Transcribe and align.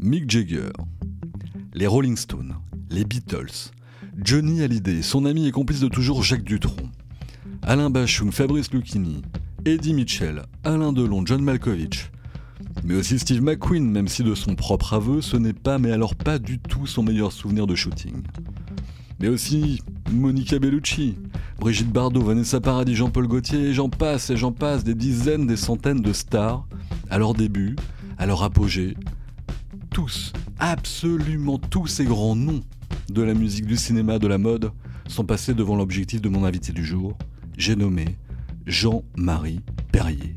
Mick 0.00 0.30
Jagger, 0.30 0.70
les 1.74 1.88
Rolling 1.88 2.16
Stones, 2.16 2.54
les 2.88 3.04
Beatles, 3.04 3.72
Johnny 4.16 4.62
Hallyday, 4.62 5.02
son 5.02 5.24
ami 5.24 5.48
et 5.48 5.50
complice 5.50 5.80
de 5.80 5.88
toujours 5.88 6.22
Jacques 6.22 6.44
Dutronc, 6.44 6.76
Alain 7.62 7.90
Bachung, 7.90 8.30
Fabrice 8.30 8.72
Lucchini, 8.72 9.22
Eddie 9.64 9.94
Mitchell, 9.94 10.42
Alain 10.62 10.92
Delon, 10.92 11.26
John 11.26 11.42
Malkovich, 11.42 12.12
mais 12.84 12.94
aussi 12.94 13.18
Steve 13.18 13.42
McQueen, 13.42 13.90
même 13.90 14.06
si 14.06 14.22
de 14.22 14.36
son 14.36 14.54
propre 14.54 14.94
aveu, 14.94 15.20
ce 15.20 15.36
n'est 15.36 15.52
pas, 15.52 15.78
mais 15.78 15.90
alors 15.90 16.14
pas 16.14 16.38
du 16.38 16.60
tout 16.60 16.86
son 16.86 17.02
meilleur 17.02 17.32
souvenir 17.32 17.66
de 17.66 17.74
shooting. 17.74 18.22
Mais 19.18 19.26
aussi 19.26 19.82
Monica 20.12 20.60
Bellucci, 20.60 21.16
Brigitte 21.58 21.90
Bardot, 21.90 22.22
Vanessa 22.22 22.60
Paradis, 22.60 22.94
Jean-Paul 22.94 23.26
Gaultier, 23.26 23.58
et 23.58 23.74
j'en 23.74 23.88
passe, 23.88 24.30
et 24.30 24.36
j'en 24.36 24.52
passe, 24.52 24.84
des 24.84 24.94
dizaines, 24.94 25.48
des 25.48 25.56
centaines 25.56 26.02
de 26.02 26.12
stars, 26.12 26.68
à 27.10 27.18
leur 27.18 27.34
début, 27.34 27.74
à 28.16 28.26
leur 28.26 28.44
apogée. 28.44 28.96
Tous, 29.98 30.32
absolument 30.60 31.58
tous 31.58 31.88
ces 31.88 32.04
grands 32.04 32.36
noms 32.36 32.60
de 33.10 33.20
la 33.20 33.34
musique, 33.34 33.66
du 33.66 33.76
cinéma, 33.76 34.20
de 34.20 34.28
la 34.28 34.38
mode, 34.38 34.70
sont 35.08 35.24
passés 35.24 35.54
devant 35.54 35.74
l'objectif 35.74 36.22
de 36.22 36.28
mon 36.28 36.44
invité 36.44 36.72
du 36.72 36.84
jour. 36.84 37.18
J'ai 37.56 37.74
nommé 37.74 38.16
Jean-Marie 38.64 39.58
Perrier. 39.90 40.36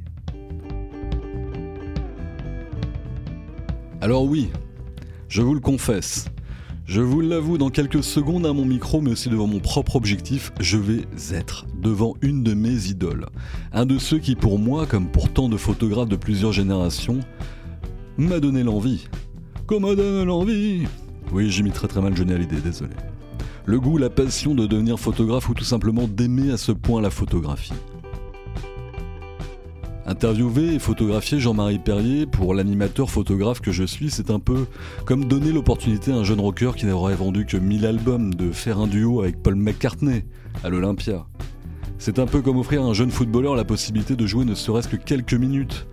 Alors 4.01 4.23
oui, 4.23 4.49
je 5.27 5.43
vous 5.43 5.53
le 5.53 5.59
confesse, 5.59 6.25
je 6.87 7.01
vous 7.01 7.21
l'avoue 7.21 7.59
dans 7.59 7.69
quelques 7.69 8.03
secondes 8.03 8.47
à 8.47 8.53
mon 8.53 8.65
micro, 8.65 8.99
mais 8.99 9.11
aussi 9.11 9.29
devant 9.29 9.45
mon 9.45 9.59
propre 9.59 9.95
objectif, 9.95 10.51
je 10.59 10.77
vais 10.77 11.05
être 11.31 11.67
devant 11.79 12.15
une 12.23 12.41
de 12.41 12.55
mes 12.55 12.87
idoles. 12.87 13.27
Un 13.73 13.85
de 13.85 13.99
ceux 13.99 14.17
qui, 14.17 14.33
pour 14.33 14.57
moi, 14.57 14.87
comme 14.87 15.11
pour 15.11 15.31
tant 15.31 15.49
de 15.49 15.57
photographes 15.57 16.09
de 16.09 16.15
plusieurs 16.15 16.51
générations, 16.51 17.19
m'a 18.17 18.39
donné 18.39 18.63
l'envie. 18.63 19.07
Qu'on 19.71 19.79
m'a 19.79 19.95
donné 19.95 20.25
l'envie 20.25 20.85
Oui, 21.31 21.49
j'ai 21.49 21.63
mis 21.63 21.71
très 21.71 21.87
très 21.87 22.01
mal 22.01 22.13
Johnny 22.13 22.33
Hallyday, 22.33 22.59
désolé. 22.59 22.91
Le 23.63 23.79
goût, 23.79 23.97
la 23.97 24.09
passion 24.09 24.53
de 24.53 24.67
devenir 24.67 24.99
photographe 24.99 25.47
ou 25.47 25.53
tout 25.53 25.63
simplement 25.63 26.09
d'aimer 26.09 26.51
à 26.51 26.57
ce 26.57 26.73
point 26.73 26.99
la 26.99 27.09
photographie. 27.09 27.71
Interviewer 30.05 30.75
et 30.75 30.79
photographier 30.79 31.39
Jean-Marie 31.39 31.79
Perrier 31.79 32.25
pour 32.25 32.53
l'animateur 32.53 33.09
photographe 33.09 33.61
que 33.61 33.71
je 33.71 33.85
suis, 33.85 34.11
c'est 34.11 34.29
un 34.29 34.39
peu 34.39 34.65
comme 35.05 35.23
donner 35.23 35.53
l'opportunité 35.53 36.11
à 36.11 36.15
un 36.15 36.25
jeune 36.25 36.41
rocker 36.41 36.71
qui 36.75 36.85
n'aurait 36.85 37.15
vendu 37.15 37.45
que 37.45 37.55
1000 37.55 37.85
albums 37.85 38.35
de 38.35 38.51
faire 38.51 38.77
un 38.77 38.87
duo 38.87 39.21
avec 39.21 39.41
Paul 39.41 39.55
McCartney 39.55 40.25
à 40.65 40.69
l'Olympia. 40.69 41.25
C'est 41.97 42.19
un 42.19 42.25
peu 42.25 42.41
comme 42.41 42.57
offrir 42.57 42.81
à 42.81 42.87
un 42.87 42.93
jeune 42.93 43.09
footballeur 43.09 43.55
la 43.55 43.63
possibilité 43.63 44.17
de 44.17 44.27
jouer 44.27 44.43
ne 44.43 44.53
serait-ce 44.53 44.89
que 44.89 44.97
quelques 44.97 45.33
minutes 45.33 45.87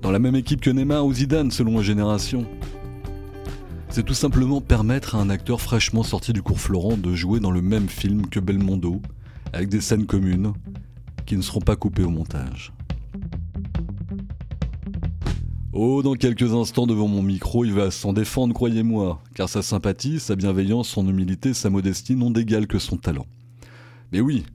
dans 0.00 0.10
la 0.10 0.18
même 0.18 0.36
équipe 0.36 0.62
que 0.62 0.70
Neymar 0.70 1.04
ou 1.04 1.12
Zidane 1.12 1.50
selon 1.50 1.76
les 1.76 1.84
générations. 1.84 2.46
C'est 3.92 4.04
tout 4.04 4.14
simplement 4.14 4.60
permettre 4.60 5.16
à 5.16 5.18
un 5.18 5.30
acteur 5.30 5.60
fraîchement 5.60 6.04
sorti 6.04 6.32
du 6.32 6.42
cours 6.42 6.60
Florent 6.60 6.96
de 6.96 7.12
jouer 7.16 7.40
dans 7.40 7.50
le 7.50 7.60
même 7.60 7.88
film 7.88 8.28
que 8.28 8.38
Belmondo, 8.38 9.02
avec 9.52 9.68
des 9.68 9.80
scènes 9.80 10.06
communes 10.06 10.52
qui 11.26 11.36
ne 11.36 11.42
seront 11.42 11.60
pas 11.60 11.74
coupées 11.74 12.04
au 12.04 12.10
montage. 12.10 12.72
Oh, 15.72 16.04
dans 16.04 16.14
quelques 16.14 16.54
instants 16.54 16.86
devant 16.86 17.08
mon 17.08 17.22
micro, 17.22 17.64
il 17.64 17.72
va 17.72 17.90
s'en 17.90 18.12
défendre, 18.12 18.54
croyez-moi, 18.54 19.20
car 19.34 19.48
sa 19.48 19.60
sympathie, 19.60 20.20
sa 20.20 20.36
bienveillance, 20.36 20.88
son 20.88 21.08
humilité, 21.08 21.52
sa 21.52 21.68
modestie 21.68 22.14
n'ont 22.14 22.30
d'égal 22.30 22.68
que 22.68 22.78
son 22.78 22.96
talent. 22.96 23.26
Mais 24.12 24.20
oui, 24.20 24.46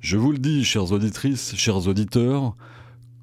je 0.00 0.18
vous 0.18 0.32
le 0.32 0.38
dis, 0.38 0.64
chères 0.64 0.92
auditrices, 0.92 1.56
chers 1.56 1.88
auditeurs, 1.88 2.56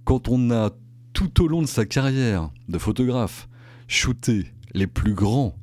quand 0.03 0.29
on 0.29 0.49
a 0.49 0.71
tout 1.13 1.43
au 1.43 1.47
long 1.47 1.61
de 1.61 1.67
sa 1.67 1.85
carrière 1.85 2.49
de 2.69 2.79
photographe 2.79 3.47
shooté 3.87 4.51
les 4.73 4.87
plus 4.87 5.13
grands, 5.13 5.55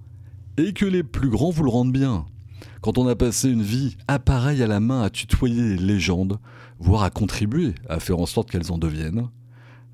et 0.56 0.72
que 0.72 0.86
les 0.86 1.02
plus 1.02 1.28
grands 1.28 1.50
vous 1.50 1.64
le 1.64 1.70
rendent 1.70 1.92
bien, 1.92 2.26
quand 2.80 2.98
on 2.98 3.08
a 3.08 3.16
passé 3.16 3.50
une 3.50 3.62
vie 3.62 3.96
appareil 4.08 4.62
à 4.62 4.66
la 4.66 4.80
main 4.80 5.02
à 5.02 5.10
tutoyer 5.10 5.62
les 5.62 5.76
légendes, 5.76 6.38
voire 6.78 7.02
à 7.02 7.10
contribuer 7.10 7.74
à 7.88 8.00
faire 8.00 8.18
en 8.18 8.26
sorte 8.26 8.50
qu'elles 8.50 8.72
en 8.72 8.78
deviennent 8.78 9.28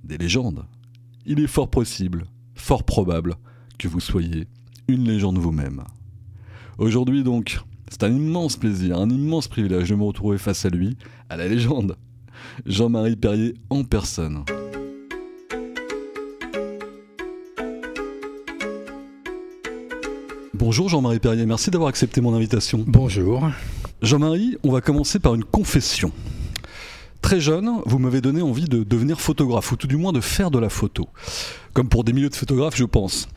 des 0.05 0.19
légendes 0.19 0.65
il 1.27 1.41
est 1.41 1.47
fort 1.47 1.71
possible, 1.71 2.25
fort 2.55 2.85
probable, 2.85 3.37
que 3.79 3.89
vous 3.89 4.01
soyez 4.01 4.47
une 4.89 5.05
légende 5.05 5.39
vous-même. 5.39 5.85
Aujourd'hui 6.79 7.23
donc, 7.23 7.61
c'est 7.91 8.03
un 8.03 8.13
immense 8.13 8.57
plaisir, 8.57 8.99
un 8.99 9.11
immense 9.11 9.49
privilège 9.49 9.91
de 9.91 9.95
me 9.95 10.05
retrouver 10.05 10.39
face 10.39 10.65
à 10.65 10.71
lui, 10.71 10.97
à 11.29 11.37
la 11.37 11.49
légende, 11.49 11.97
Jean-Marie 12.67 13.17
Perrier 13.17 13.55
en 13.71 13.85
personne. 13.85 14.45
Bonjour 20.65 20.89
Jean-Marie 20.89 21.19
Perrier, 21.19 21.45
merci 21.45 21.73
d'avoir 21.73 21.89
accepté 21.89 22.21
mon 22.21 22.35
invitation. 22.35 22.85
Bonjour. 22.87 23.51
Jean-Marie, 24.01 24.59
on 24.63 24.71
va 24.71 24.81
commencer 24.81 25.19
par 25.19 25.35
une 25.35 25.43
confession 25.43 26.13
très 27.21 27.41
jeune, 27.41 27.69
vous 27.85 27.99
m'avez 27.99 28.21
donné 28.21 28.43
envie 28.43 28.67
de 28.67 28.85
devenir 28.85 29.21
photographe, 29.21 29.73
ou 29.73 29.77
tout 29.77 29.89
du 29.89 29.97
moins 29.97 30.13
de 30.13 30.21
faire 30.21 30.53
de 30.53 30.61
la 30.61 30.69
photo. 30.69 31.09
Comme 31.73 31.89
pour 31.89 32.05
des 32.05 32.13
milliers 32.13 32.29
de 32.29 32.37
photographes, 32.37 32.77
je 32.77 32.85
pense. 32.85 33.29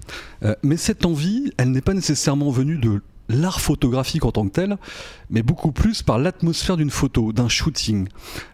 Euh, 0.44 0.54
mais 0.62 0.78
cette 0.78 1.04
envie, 1.04 1.52
elle 1.58 1.72
n'est 1.72 1.82
pas 1.82 1.96
nécessairement 1.96 2.52
venue 2.52 2.78
de 2.78 3.02
l'art 3.28 3.60
photographique 3.60 4.24
en 4.24 4.32
tant 4.32 4.46
que 4.46 4.52
tel, 4.52 4.78
mais 5.32 5.42
beaucoup 5.42 5.72
plus 5.72 6.04
par 6.04 6.20
l'atmosphère 6.20 6.78
d'une 6.78 6.92
photo, 6.92 7.34
d'un 7.34 7.50
shooting, 7.50 8.08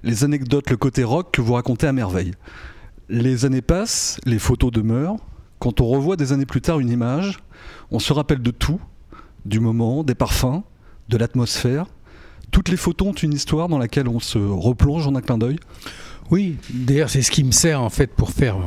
les 0.04 0.24
anecdotes, 0.24 0.70
le 0.70 0.78
côté 0.78 1.04
rock 1.04 1.28
que 1.34 1.42
vous 1.42 1.56
racontez 1.56 1.88
à 1.88 1.92
merveille. 1.92 2.32
Les 3.10 3.44
années 3.44 3.62
passent, 3.62 4.18
les 4.24 4.40
photos 4.40 4.72
demeurent. 4.72 5.18
Quand 5.62 5.80
on 5.80 5.86
revoit 5.86 6.16
des 6.16 6.34
années 6.34 6.48
plus 6.48 6.60
tard 6.60 6.80
une 6.80 6.90
image, 6.90 7.38
on 7.92 8.00
se 8.00 8.12
rappelle 8.14 8.42
de 8.42 8.50
tout, 8.50 8.82
du 9.46 9.60
moment, 9.60 10.04
des 10.04 10.16
parfums, 10.16 10.64
de 11.08 11.18
l'atmosphère, 11.18 11.86
toutes 12.50 12.70
les 12.70 12.78
photos 12.78 13.10
ont 13.10 13.14
une 13.14 13.32
histoire 13.32 13.70
dans 13.70 13.78
laquelle 13.78 14.08
on 14.08 14.20
se 14.20 14.40
replonge 14.40 15.06
en 15.06 15.14
un 15.14 15.22
clin 15.22 15.38
d'œil 15.38 15.58
Oui, 16.32 16.58
d'ailleurs 16.74 17.12
c'est 17.12 17.22
ce 17.22 17.30
qui 17.30 17.44
me 17.44 17.52
sert 17.52 17.80
en 17.80 17.92
fait 17.92 18.08
pour 18.08 18.32
faire 18.32 18.58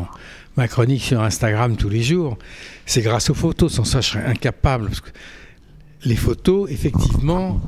ma 0.57 0.69
chronique 0.69 1.03
sur 1.03 1.21
Instagram 1.21 1.77
tous 1.77 1.89
les 1.89 2.01
jours. 2.01 2.39
C'est 2.87 3.03
grâce 3.03 3.29
aux 3.29 3.35
photos, 3.35 3.73
sans 3.73 3.85
ça 3.85 4.01
je 4.01 4.11
serais 4.11 4.27
incapable. 4.27 4.89
les 6.05 6.15
photos, 6.15 6.71
effectivement, 6.71 7.61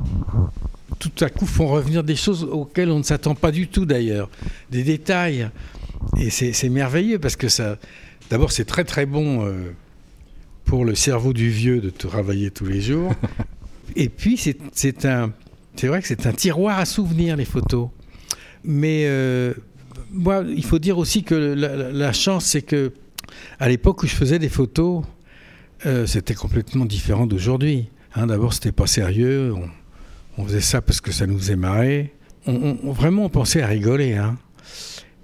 tout 1.00 1.24
à 1.24 1.30
coup 1.30 1.46
font 1.46 1.66
revenir 1.66 2.04
des 2.04 2.14
choses 2.14 2.44
auxquelles 2.44 2.92
on 2.92 2.98
ne 2.98 3.04
s'attend 3.04 3.34
pas 3.34 3.50
du 3.50 3.66
tout 3.66 3.86
d'ailleurs, 3.86 4.30
des 4.70 4.84
détails. 4.84 5.50
Et 6.16 6.30
c'est 6.30 6.68
merveilleux 6.68 7.18
parce 7.18 7.34
que 7.34 7.48
ça, 7.48 7.76
d'abord 8.30 8.52
c'est 8.52 8.64
très 8.64 8.84
très 8.84 9.06
bon 9.06 9.46
euh, 9.46 9.72
pour 10.64 10.84
le 10.84 10.94
cerveau 10.94 11.32
du 11.32 11.50
vieux 11.50 11.80
de 11.80 11.90
travailler 11.90 12.50
tous 12.50 12.66
les 12.66 12.80
jours. 12.80 13.14
Et 13.96 14.08
puis 14.08 14.36
c'est 14.36 15.04
un 15.04 15.32
c'est 15.76 15.88
vrai 15.88 16.00
que 16.00 16.08
c'est 16.08 16.26
un 16.26 16.32
tiroir 16.32 16.78
à 16.78 16.86
souvenirs, 16.86 17.36
les 17.36 17.44
photos. 17.44 17.88
Mais 18.64 19.04
euh, 19.04 19.52
moi, 20.10 20.42
il 20.48 20.64
faut 20.64 20.78
dire 20.78 20.98
aussi 20.98 21.22
que 21.22 21.34
la, 21.34 22.12
chance, 22.12 22.46
c'est 22.46 22.62
que 22.62 22.92
à 23.60 23.68
l'époque 23.68 24.02
où 24.02 24.06
je 24.06 24.14
faisais 24.14 24.38
des 24.38 24.48
photos, 24.48 25.04
euh, 25.84 26.06
c'était 26.06 26.34
complètement 26.34 26.86
différent 26.86 27.26
d'aujourd'hui. 27.26 27.88
Hein, 28.14 28.26
D'abord, 28.26 28.54
c'était 28.54 28.72
pas 28.72 28.86
sérieux. 28.86 29.54
On, 30.38 30.44
faisait 30.46 30.60
ça 30.60 30.80
parce 30.80 31.00
que 31.00 31.12
ça 31.12 31.26
nous 31.26 31.38
faisait 31.38 31.56
marrer. 31.56 32.12
On, 32.46 32.92
vraiment, 32.92 33.24
on 33.24 33.28
pensait 33.28 33.62
à 33.62 33.66
rigoler. 33.66 34.14
Hein. 34.14 34.38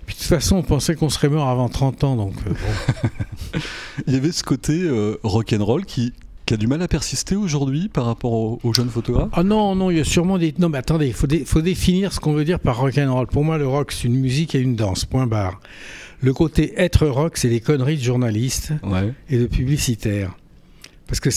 Puis, 0.07 0.15
de 0.15 0.21
toute 0.21 0.29
façon, 0.29 0.57
on 0.57 0.63
pensait 0.63 0.95
qu'on 0.95 1.09
serait 1.09 1.29
mort 1.29 1.49
avant 1.49 1.69
30 1.69 2.05
ans. 2.05 2.17
Donc, 2.17 2.35
euh, 2.47 3.59
il 4.07 4.15
y 4.15 4.17
avait 4.17 4.33
ce 4.33 4.43
côté 4.43 4.89
rock'n'roll 5.23 5.85
qui, 5.85 6.13
qui 6.47 6.55
a 6.55 6.57
du 6.57 6.67
mal 6.67 6.83
à 6.83 6.89
persister 6.89 7.37
aujourd'hui 7.37 7.89
par 7.89 8.07
rapport 8.07 8.33
aux, 8.33 8.73
jeunes 8.73 8.89
photographes 8.89 9.31
Ah 9.33 9.43
non, 9.43 9.75
non, 9.75 9.91
il 9.91 9.99
y 9.99 10.01
a 10.01 10.05
sûrement 10.05 10.39
des... 10.39 10.55
Non, 10.59 10.69
mais 10.69 10.79
attendez, 10.79 11.07
il 11.07 11.13
faut, 11.15 11.29
faut, 11.47 11.63
définir 11.63 12.13
ce 12.13 12.21
qu'on 12.21 12.33
veut 12.33 12.45
dire 12.45 12.59
par 12.59 12.79
rock 12.79 12.99
and 12.99 13.13
roll. 13.13 13.27
Pour 13.27 13.45
moi, 13.45 13.59
le 13.59 13.67
rock, 13.67 13.93
c'est 13.93 14.09
une 14.09 14.19
musique 14.19 14.55
et 14.55 14.59
une 14.59 14.77
danse, 14.77 15.05
point 15.05 15.27
barre. 15.27 15.61
Le 16.21 16.33
côté 16.33 16.73
être 16.77 17.07
rock, 17.07 17.37
c'est 17.37 17.49
les 17.49 17.61
conneries 17.61 17.97
de 17.97 18.03
journalistes 18.03 18.73
et 19.29 19.39
de 19.39 19.47
publicitaires. 19.47 20.37
Parce 21.07 21.21
que 21.21 21.31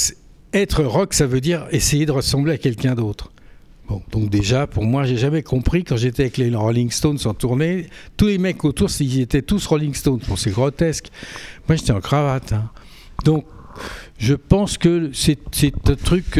être 0.54 0.84
rock, 0.84 1.14
ça 1.14 1.26
veut 1.28 1.42
dire 1.42 1.68
essayer 1.72 2.06
de 2.06 2.12
ressembler 2.12 2.54
à 2.54 2.58
quelqu'un 2.58 2.96
d'autre. 2.96 3.32
Bon, 3.88 4.02
donc 4.12 4.30
déjà, 4.30 4.66
pour 4.66 4.84
moi, 4.84 5.04
j'ai 5.04 5.18
jamais 5.18 5.44
compris 5.44 5.84
quand 5.84 5.96
j'étais 5.96 6.24
avec 6.24 6.38
les 6.38 6.54
Rolling 6.56 6.90
Stones 6.90 7.20
en 7.26 7.34
tournée, 7.34 7.88
tous 8.18 8.26
les 8.28 8.38
mecs 8.40 8.64
autour, 8.66 8.90
ils 9.00 9.20
étaient 9.20 9.44
tous 9.44 9.66
Rolling 9.68 9.94
Stones. 9.94 10.22
Bon, 10.28 10.36
c'est 10.36 10.52
grotesque. 10.52 11.10
Moi, 11.68 11.76
j'étais 11.76 11.92
en 11.92 12.02
cravate. 12.02 12.54
hein. 12.54 12.72
Donc, 13.24 13.46
je 14.18 14.34
pense 14.34 14.78
que 14.78 15.12
c'est 15.14 15.38
un 15.90 15.96
truc. 15.96 16.40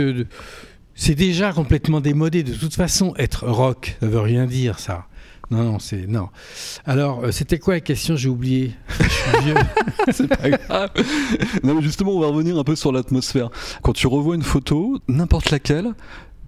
c'est 0.96 1.16
déjà 1.16 1.54
complètement 1.54 2.02
démodé. 2.02 2.42
De 2.44 2.54
toute 2.54 2.74
façon, 2.74 3.14
être 3.18 3.48
rock, 3.48 3.98
ça 4.00 4.08
veut 4.08 4.20
rien 4.22 4.46
dire, 4.46 4.80
ça. 4.80 5.06
Non, 5.52 5.64
non, 5.64 5.78
c'est. 5.80 6.08
Non. 6.08 6.30
Alors, 6.86 7.24
euh, 7.24 7.32
c'était 7.32 7.60
quoi 7.60 7.76
la 7.76 7.80
question? 7.80 8.16
J'ai 8.16 8.30
oublié. 8.30 8.72
C'est 10.12 10.28
pas 10.28 10.50
grave. 10.50 10.90
Non, 11.64 11.76
mais 11.76 11.82
justement, 11.82 12.12
on 12.14 12.20
va 12.20 12.28
revenir 12.28 12.58
un 12.58 12.64
peu 12.64 12.76
sur 12.76 12.92
l'atmosphère. 12.92 13.50
Quand 13.84 13.94
tu 13.94 14.08
revois 14.08 14.36
une 14.36 14.42
photo, 14.44 15.00
n'importe 15.08 15.52
laquelle, 15.52 15.94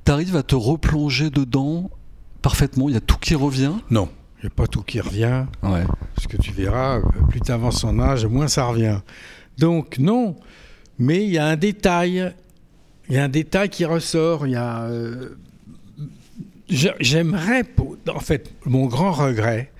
t'arrives 0.07 0.35
à 0.37 0.43
te 0.43 0.55
replonger 0.55 1.29
dedans 1.29 1.89
parfaitement. 2.41 2.87
Il 2.89 2.93
y 2.95 2.97
a 2.97 3.01
tout 3.01 3.17
qui 3.17 3.35
revient. 3.35 3.73
Non, 3.89 4.09
il 4.39 4.45
n'y 4.45 4.47
a 4.47 4.55
pas 4.55 4.67
tout 4.67 4.81
qui 4.81 4.99
revient. 5.01 5.45
Ouais. 5.63 5.83
Parce 6.15 6.27
que 6.27 6.37
tu 6.37 6.51
verras, 6.51 7.01
plus 7.29 7.41
tu 7.41 7.51
avances 7.51 7.83
en 7.83 7.99
âge, 7.99 8.25
moins 8.25 8.47
ça 8.47 8.65
revient. 8.65 8.99
Donc, 9.57 9.97
non. 9.99 10.35
Mais 10.97 11.23
il 11.25 11.31
y 11.31 11.37
a 11.37 11.45
un 11.45 11.55
détail. 11.57 12.33
Il 13.09 13.15
y 13.15 13.17
a 13.17 13.23
un 13.25 13.29
détail 13.29 13.69
qui 13.69 13.85
ressort. 13.85 14.47
Il 14.47 14.51
y 14.51 14.55
a. 14.55 14.83
euh, 14.85 15.35
j'a- 16.69 16.95
J'aimerais. 16.99 17.63
En 18.13 18.19
fait, 18.19 18.51
mon 18.65 18.85
grand 18.85 19.11
regret, 19.11 19.71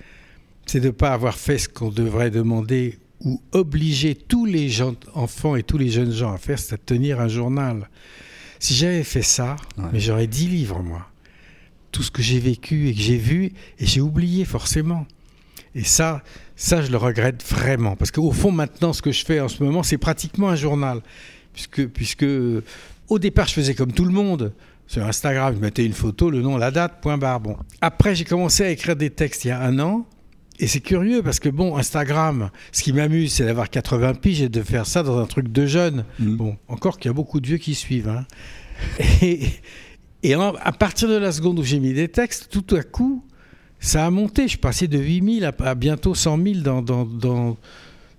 c'est 0.66 0.80
de 0.80 0.86
ne 0.86 0.90
pas 0.92 1.12
avoir 1.12 1.36
fait 1.36 1.58
ce 1.58 1.68
qu'on 1.68 1.90
devrait 1.90 2.30
demander 2.30 2.98
ou 3.24 3.40
obliger 3.52 4.14
tous 4.14 4.44
les 4.44 4.68
gens, 4.68 4.94
enfants 5.14 5.56
et 5.56 5.62
tous 5.64 5.78
les 5.78 5.88
jeunes 5.88 6.12
gens 6.12 6.32
à 6.32 6.38
faire, 6.38 6.58
c'est 6.58 6.74
à 6.74 6.78
tenir 6.78 7.20
un 7.20 7.28
journal. 7.28 7.88
Si 8.58 8.74
j'avais 8.74 9.04
fait 9.04 9.22
ça, 9.22 9.56
Ouais. 9.76 9.84
mais 9.92 10.00
j'aurais 10.00 10.26
10 10.26 10.48
livres, 10.48 10.82
moi. 10.82 11.06
Tout 11.92 12.02
ce 12.02 12.10
que 12.10 12.22
j'ai 12.22 12.38
vécu 12.38 12.88
et 12.88 12.94
que 12.94 13.00
j'ai 13.00 13.16
vu, 13.16 13.52
et 13.78 13.86
j'ai 13.86 14.00
oublié 14.00 14.44
forcément. 14.44 15.06
Et 15.74 15.84
ça, 15.84 16.22
ça, 16.56 16.82
je 16.82 16.90
le 16.90 16.96
regrette 16.96 17.42
vraiment. 17.48 17.94
Parce 17.96 18.10
qu'au 18.10 18.30
fond, 18.32 18.50
maintenant, 18.52 18.92
ce 18.92 19.00
que 19.02 19.12
je 19.12 19.24
fais 19.24 19.40
en 19.40 19.48
ce 19.48 19.62
moment, 19.62 19.82
c'est 19.82 19.98
pratiquement 19.98 20.48
un 20.48 20.56
journal. 20.56 21.00
Puisque, 21.52 21.86
puisque 21.88 22.22
euh, 22.24 22.62
au 23.08 23.18
départ, 23.18 23.46
je 23.48 23.54
faisais 23.54 23.74
comme 23.74 23.92
tout 23.92 24.04
le 24.04 24.12
monde. 24.12 24.52
Sur 24.86 25.04
Instagram, 25.04 25.54
je 25.54 25.60
mettais 25.60 25.84
une 25.84 25.92
photo, 25.92 26.30
le 26.30 26.40
nom, 26.40 26.56
la 26.56 26.70
date, 26.70 27.00
point 27.02 27.18
barre. 27.18 27.40
Bon. 27.40 27.56
Après, 27.80 28.14
j'ai 28.14 28.24
commencé 28.24 28.64
à 28.64 28.70
écrire 28.70 28.96
des 28.96 29.10
textes 29.10 29.44
il 29.44 29.48
y 29.48 29.50
a 29.50 29.60
un 29.60 29.78
an. 29.80 30.06
Et 30.60 30.66
c'est 30.66 30.80
curieux 30.80 31.22
parce 31.22 31.38
que, 31.38 31.48
bon, 31.48 31.76
Instagram, 31.76 32.50
ce 32.72 32.82
qui 32.82 32.92
m'amuse, 32.92 33.32
c'est 33.32 33.44
d'avoir 33.44 33.70
80 33.70 34.14
piges 34.14 34.42
et 34.42 34.48
de 34.48 34.62
faire 34.62 34.86
ça 34.86 35.02
dans 35.04 35.18
un 35.18 35.26
truc 35.26 35.52
de 35.52 35.66
jeune. 35.66 36.04
Mm. 36.18 36.36
Bon, 36.36 36.56
encore 36.66 36.98
qu'il 36.98 37.08
y 37.08 37.10
a 37.10 37.14
beaucoup 37.14 37.40
de 37.40 37.46
vieux 37.46 37.58
qui 37.58 37.74
suivent. 37.74 38.08
hein. 38.08 38.26
Et, 39.22 39.40
et 40.22 40.34
en- 40.34 40.54
à 40.56 40.72
partir 40.72 41.08
de 41.08 41.14
la 41.16 41.30
seconde 41.32 41.58
où 41.60 41.62
j'ai 41.62 41.78
mis 41.78 41.92
des 41.92 42.08
textes, 42.08 42.48
tout 42.50 42.74
à 42.74 42.82
coup, 42.82 43.24
ça 43.78 44.04
a 44.06 44.10
monté. 44.10 44.42
Je 44.42 44.48
suis 44.48 44.58
passé 44.58 44.88
de 44.88 44.98
8000 44.98 45.44
à, 45.44 45.52
à 45.60 45.74
bientôt 45.76 46.14
100 46.14 46.42
000 46.42 46.60
dans, 46.60 46.82
dans, 46.82 47.04
dans, 47.04 47.56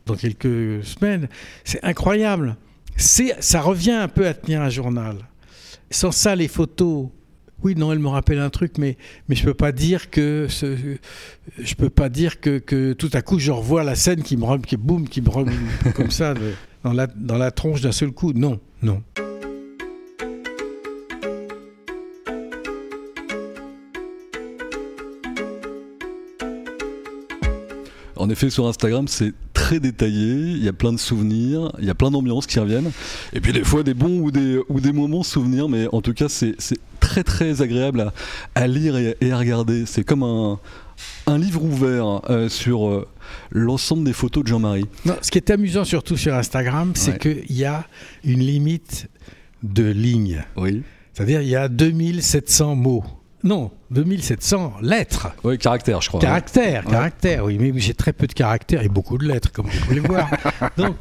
dans 0.05 0.15
quelques 0.15 0.83
semaines. 0.85 1.27
C'est 1.65 1.83
incroyable. 1.83 2.55
Ça 2.95 3.61
revient 3.61 3.91
un 3.91 4.07
peu 4.07 4.27
à 4.27 4.33
tenir 4.33 4.61
un 4.61 4.69
journal. 4.69 5.17
Sans 5.91 6.11
ça, 6.11 6.35
les 6.35 6.47
photos. 6.47 7.07
Oui, 7.63 7.75
non, 7.75 7.91
elle 7.91 7.99
me 7.99 8.07
rappelle 8.07 8.39
un 8.39 8.49
truc, 8.49 8.77
mais, 8.77 8.97
je 9.29 9.43
peux 9.43 9.53
pas 9.53 9.71
dire 9.71 10.09
que 10.09 10.47
je 10.49 11.73
peux 11.75 11.89
pas 11.89 12.09
dire 12.09 12.39
que, 12.39 12.93
tout 12.93 13.09
à 13.13 13.21
coup 13.21 13.39
je 13.39 13.51
revois 13.51 13.83
la 13.83 13.95
scène 13.95 14.23
qui 14.23 14.37
me 14.37 14.45
rem- 14.45 14.61
qui 14.61 14.77
boum, 14.77 15.07
qui 15.07 15.21
me 15.21 15.29
comme 15.93 16.11
ça 16.11 16.33
dans 16.83 16.93
la 16.93 17.07
dans 17.07 17.37
la 17.37 17.51
tronche 17.51 17.81
d'un 17.81 17.91
seul 17.91 18.11
coup. 18.11 18.31
Non, 18.33 18.59
non. 18.81 19.01
En 28.15 28.29
effet, 28.29 28.49
sur 28.49 28.67
Instagram, 28.67 29.07
c'est 29.07 29.31
très 29.53 29.79
détaillé. 29.79 30.33
Il 30.33 30.63
y 30.63 30.67
a 30.67 30.73
plein 30.73 30.91
de 30.91 30.97
souvenirs, 30.97 31.71
il 31.79 31.85
y 31.85 31.89
a 31.89 31.95
plein 31.95 32.11
d'ambiances 32.11 32.47
qui 32.47 32.59
reviennent. 32.59 32.91
Et 33.31 33.39
puis 33.39 33.53
des 33.53 33.63
fois 33.63 33.83
des 33.83 33.93
bons 33.93 34.19
ou 34.19 34.29
des, 34.29 34.59
ou 34.67 34.81
des 34.81 34.91
bons 34.91 35.23
souvenirs, 35.23 35.69
mais 35.69 35.87
en 35.93 36.01
tout 36.01 36.13
cas, 36.13 36.27
c'est 36.27 36.55
très 37.09 37.23
très 37.23 37.61
agréable 37.63 38.01
à, 38.01 38.13
à 38.61 38.67
lire 38.67 38.95
et, 38.97 39.17
et 39.21 39.31
à 39.31 39.37
regarder. 39.39 39.85
C'est 39.87 40.03
comme 40.03 40.21
un, 40.23 40.59
un 41.27 41.37
livre 41.39 41.63
ouvert 41.63 42.21
euh, 42.29 42.49
sur 42.49 42.87
euh, 42.87 43.07
l'ensemble 43.51 44.03
des 44.03 44.13
photos 44.13 44.43
de 44.43 44.47
Jean-Marie. 44.49 44.85
Ce 45.21 45.31
qui 45.31 45.39
est 45.39 45.49
amusant 45.49 45.83
surtout 45.85 46.17
sur 46.17 46.35
Instagram, 46.35 46.91
c'est 46.95 47.13
Ouais. 47.23 47.43
qu'il 47.45 47.57
y 47.57 47.65
a 47.65 47.85
une 48.23 48.41
limite 48.41 49.07
de 49.63 49.85
lignes. 49.89 50.43
Oui. 50.55 50.83
C'est-à-dire 51.13 51.41
il 51.41 51.49
y 51.49 51.55
a 51.55 51.67
2700 51.67 52.75
mots. 52.75 53.03
Non, 53.43 53.71
2700 53.91 54.73
lettres. 54.81 55.29
Oui, 55.43 55.57
caractère, 55.57 56.01
je 56.01 56.09
crois. 56.09 56.19
Caractères, 56.21 56.85
Ouais. 56.85 56.91
caractères, 56.91 57.45
oui, 57.45 57.57
mais 57.57 57.71
j'ai 57.79 57.93
très 57.95 58.13
peu 58.13 58.27
de 58.27 58.33
caractères 58.33 58.83
et 58.83 58.89
beaucoup 58.89 59.17
de 59.17 59.25
lettres, 59.27 59.51
comme 59.51 59.65
vous 59.67 59.79
pouvez 59.85 59.95
le 59.95 60.01
voir. 60.07 60.29
Donc, 60.77 60.95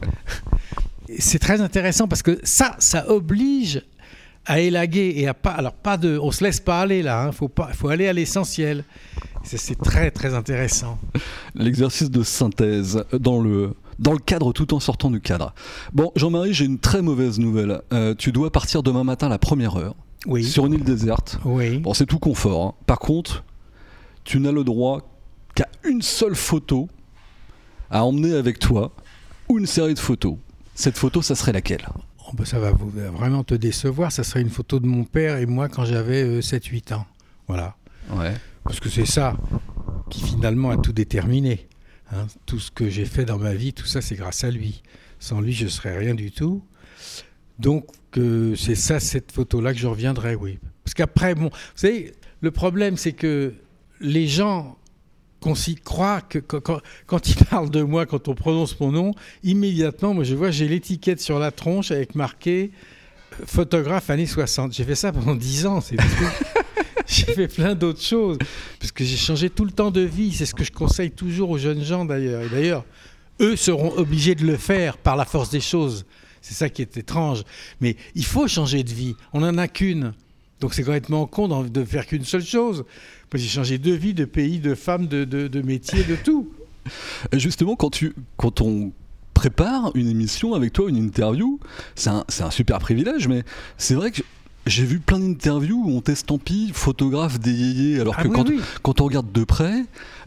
c'est 1.19 1.39
très 1.39 1.61
intéressant 1.61 2.07
parce 2.09 2.23
que 2.23 2.39
ça, 2.45 2.77
ça 2.79 3.11
oblige 3.11 3.83
à 4.49 4.59
élaguer 4.61 5.13
et 5.17 5.29
à 5.29 5.35
pas. 5.35 5.51
Alors, 5.51 5.75
pas 5.75 5.97
de. 5.97 6.19
On 6.21 6.33
se 6.33 6.43
laisse 6.43 6.59
pas 6.61 6.81
aller 6.81 7.03
là, 7.03 7.27
il 7.29 7.33
faut, 7.37 7.49
pas, 7.49 7.69
faut 7.73 7.89
aller 7.89 8.09
à 8.09 8.13
l'essentiel. 8.13 8.83
C'est- 9.45 9.57
C'est 9.59 9.77
très, 9.77 10.11
très 10.11 10.35
intéressant. 10.35 10.99
L'exercice 11.55 12.11
de 12.11 12.23
synthèse 12.25 13.05
dans 13.13 13.41
le, 13.41 13.75
dans 13.99 14.13
le 14.13 14.19
cadre 14.19 14.53
tout 14.53 14.75
en 14.75 14.81
sortant 14.81 15.11
du 15.11 15.21
cadre. 15.21 15.55
Bon, 15.93 16.11
Jean-Marie, 16.17 16.53
j'ai 16.53 16.65
une 16.65 16.79
très 16.79 17.03
mauvaise 17.03 17.39
nouvelle. 17.39 17.81
Euh, 17.93 18.15
tu 18.17 18.33
dois 18.33 18.51
partir 18.51 18.83
demain 18.83 19.05
matin 19.05 19.27
à 19.27 19.31
la 19.31 19.39
première 19.39 19.77
heure 19.77 19.95
Oui. 20.27 20.43
sur 20.45 20.67
une 20.67 20.73
île 20.75 20.85
déserte. 20.85 21.39
Oui. 21.45 21.79
Bon, 21.79 21.95
c'est 21.95 22.07
tout 22.07 22.19
confort. 22.19 22.65
hein. 22.67 22.75
Par 22.87 22.99
contre, 22.99 23.45
tu 24.25 24.41
n'as 24.41 24.53
le 24.53 24.65
droit 24.65 25.09
qu'à 25.55 25.69
une 25.85 26.03
seule 26.03 26.35
photo 26.35 26.89
à 27.91 28.05
emmener 28.05 28.35
avec 28.35 28.59
toi 28.59 28.93
ou 29.49 29.59
une 29.59 29.67
série 29.67 29.95
de 29.95 29.99
photos. 29.99 30.35
Cette 30.75 30.99
photo, 30.99 31.23
ça 31.23 31.35
serait 31.35 31.53
laquelle? 31.53 31.87
Oh, 32.31 32.35
bah, 32.35 32.45
ça 32.45 32.59
va 32.59 32.73
vous- 32.73 32.91
vraiment 32.91 33.43
te 33.43 33.55
décevoir. 33.55 34.13
Ça 34.13 34.23
serait 34.23 34.43
une 34.43 34.51
photo 34.51 34.81
de 34.81 34.87
mon 34.87 35.05
père 35.05 35.39
et 35.39 35.47
moi 35.47 35.69
quand 35.69 35.85
j'avais 35.85 36.23
euh, 36.23 36.41
7-8 36.43 36.93
ans. 36.93 37.07
Voilà. 37.47 37.77
Ouais. 38.11 38.35
Parce 38.65 38.81
que 38.81 38.89
c'est 38.91 39.07
ça 39.07 39.37
qui 40.11 40.23
finalement 40.23 40.71
a 40.71 40.77
tout 40.77 40.93
déterminé. 40.93 41.69
hein. 42.13 42.27
Tout 42.47 42.59
ce 42.59 42.71
que 42.71 42.89
j'ai 42.91 43.05
fait 43.07 43.25
dans 43.25 43.39
ma 43.39 43.55
vie, 43.55 43.73
tout 43.73 43.87
ça, 43.87 44.01
c'est 44.03 44.15
grâce 44.17 44.45
à 44.45 44.51
lui. 44.51 44.83
Sans 45.19 45.41
lui, 45.41 45.53
je 45.53 45.65
ne 45.65 45.69
serais 45.71 45.97
rien 45.97 46.15
du 46.15 46.31
tout. 46.31 46.63
Donc, 47.59 47.87
euh, 48.19 48.55
c'est 48.57 48.75
ça, 48.75 49.01
cette 49.01 49.33
photo-là 49.33 49.73
que 49.73 49.79
je 49.79 49.87
reviendrai, 49.87 50.35
oui. 50.35 50.59
Parce 50.85 50.95
qu'après, 50.95 51.35
bon, 51.35 51.49
vous 51.49 51.57
savez, 51.75 52.13
le 52.41 52.51
problème, 52.51 52.97
c'est 52.97 53.13
que 53.13 53.55
les 54.01 54.27
gens, 54.29 54.77
qu'on 55.41 55.55
s'y 55.55 55.77
croit, 55.77 56.21
que, 56.21 56.39
quand, 56.39 56.61
quand- 56.61 56.81
quand 57.07 57.29
ils 57.29 57.37
parlent 57.37 57.71
de 57.71 57.83
moi, 57.83 58.07
quand 58.07 58.29
on 58.29 58.35
prononce 58.35 58.79
mon 58.81 58.91
nom, 58.93 59.15
immédiatement, 59.45 60.15
moi, 60.15 60.25
je 60.25 60.35
vois, 60.35 60.51
j'ai 60.51 60.67
l'étiquette 60.69 61.21
sur 61.21 61.39
la 61.39 61.51
tronche 61.51 61.91
avec 61.91 62.15
marqué 62.15 62.71
euh, 63.41 63.45
photographe 63.47 64.11
années 64.11 64.27
60. 64.27 64.73
J'ai 64.75 64.85
fait 64.85 64.95
ça 64.95 65.13
pendant 65.13 65.35
10 65.35 65.67
ans, 65.67 65.81
c'est 65.81 65.97
tout. 65.97 66.05
J'ai 67.11 67.25
fait 67.25 67.49
plein 67.49 67.75
d'autres 67.75 68.03
choses, 68.03 68.37
parce 68.79 68.93
que 68.93 69.03
j'ai 69.03 69.17
changé 69.17 69.49
tout 69.49 69.65
le 69.65 69.71
temps 69.71 69.91
de 69.91 70.03
vie. 70.03 70.31
C'est 70.35 70.45
ce 70.45 70.55
que 70.55 70.63
je 70.63 70.71
conseille 70.71 71.11
toujours 71.11 71.49
aux 71.49 71.57
jeunes 71.57 71.83
gens 71.83 72.05
d'ailleurs. 72.05 72.43
Et 72.43 72.51
d'ailleurs, 72.51 72.85
eux 73.41 73.57
seront 73.57 73.97
obligés 73.97 74.35
de 74.35 74.45
le 74.45 74.59
faire 74.59 74.99
par 74.99 75.17
la 75.17 75.25
force 75.25 75.49
des 75.49 75.61
choses. 75.63 76.05
C'est 76.43 76.53
ça 76.53 76.69
qui 76.69 76.83
est 76.83 76.99
étrange. 76.99 77.45
Mais 77.81 77.97
il 78.15 78.27
faut 78.27 78.47
changer 78.47 78.83
de 78.83 78.91
vie. 78.93 79.17
On 79.33 79.41
n'en 79.41 79.57
a 79.57 79.69
qu'une. 79.69 80.13
Donc 80.61 80.75
c'est 80.75 80.83
complètement 80.83 81.27
con 81.27 81.49
de 81.65 81.85
faire 81.85 82.07
qu'une 82.07 82.25
seule 82.25 82.45
chose. 82.45 82.79
Moi, 83.33 83.35
j'ai 83.41 83.49
changé 83.49 83.79
de 83.79 83.93
vie, 83.93 84.15
de 84.15 84.25
pays, 84.25 84.59
de 84.59 84.75
femme, 84.75 85.07
de, 85.07 85.25
de, 85.25 85.49
de 85.49 85.63
métier, 85.63 86.03
de 86.05 86.17
tout. 86.17 86.51
Justement, 87.33 87.77
quand, 87.77 87.91
tu, 87.91 88.15
quand 88.37 88.61
on 88.61 88.93
prépare 89.35 89.93
une 89.95 90.09
émission 90.09 90.55
avec 90.55 90.73
toi, 90.73 90.89
une 90.89 90.97
interview, 90.97 91.61
c'est 91.95 92.11
un, 92.11 92.25
un 92.41 92.51
super 92.51 92.79
privilège, 92.79 93.29
mais 93.29 93.45
c'est 93.77 93.95
vrai 93.95 94.11
que 94.11 94.23
j'ai 94.67 94.85
vu 94.85 94.99
plein 94.99 95.19
d'interviews 95.19 95.83
où 95.87 95.91
on 95.97 96.01
t'estampille 96.01 96.71
photographe 96.75 97.39
des 97.39 97.53
yéyés, 97.53 98.01
alors 98.01 98.15
Ah 98.19 98.23
que 98.23 98.29
oui, 98.29 98.35
quand, 98.35 98.49
oui. 98.49 98.61
quand 98.83 99.01
on 99.01 99.05
regarde 99.05 99.31
de 99.31 99.45
près, 99.45 99.85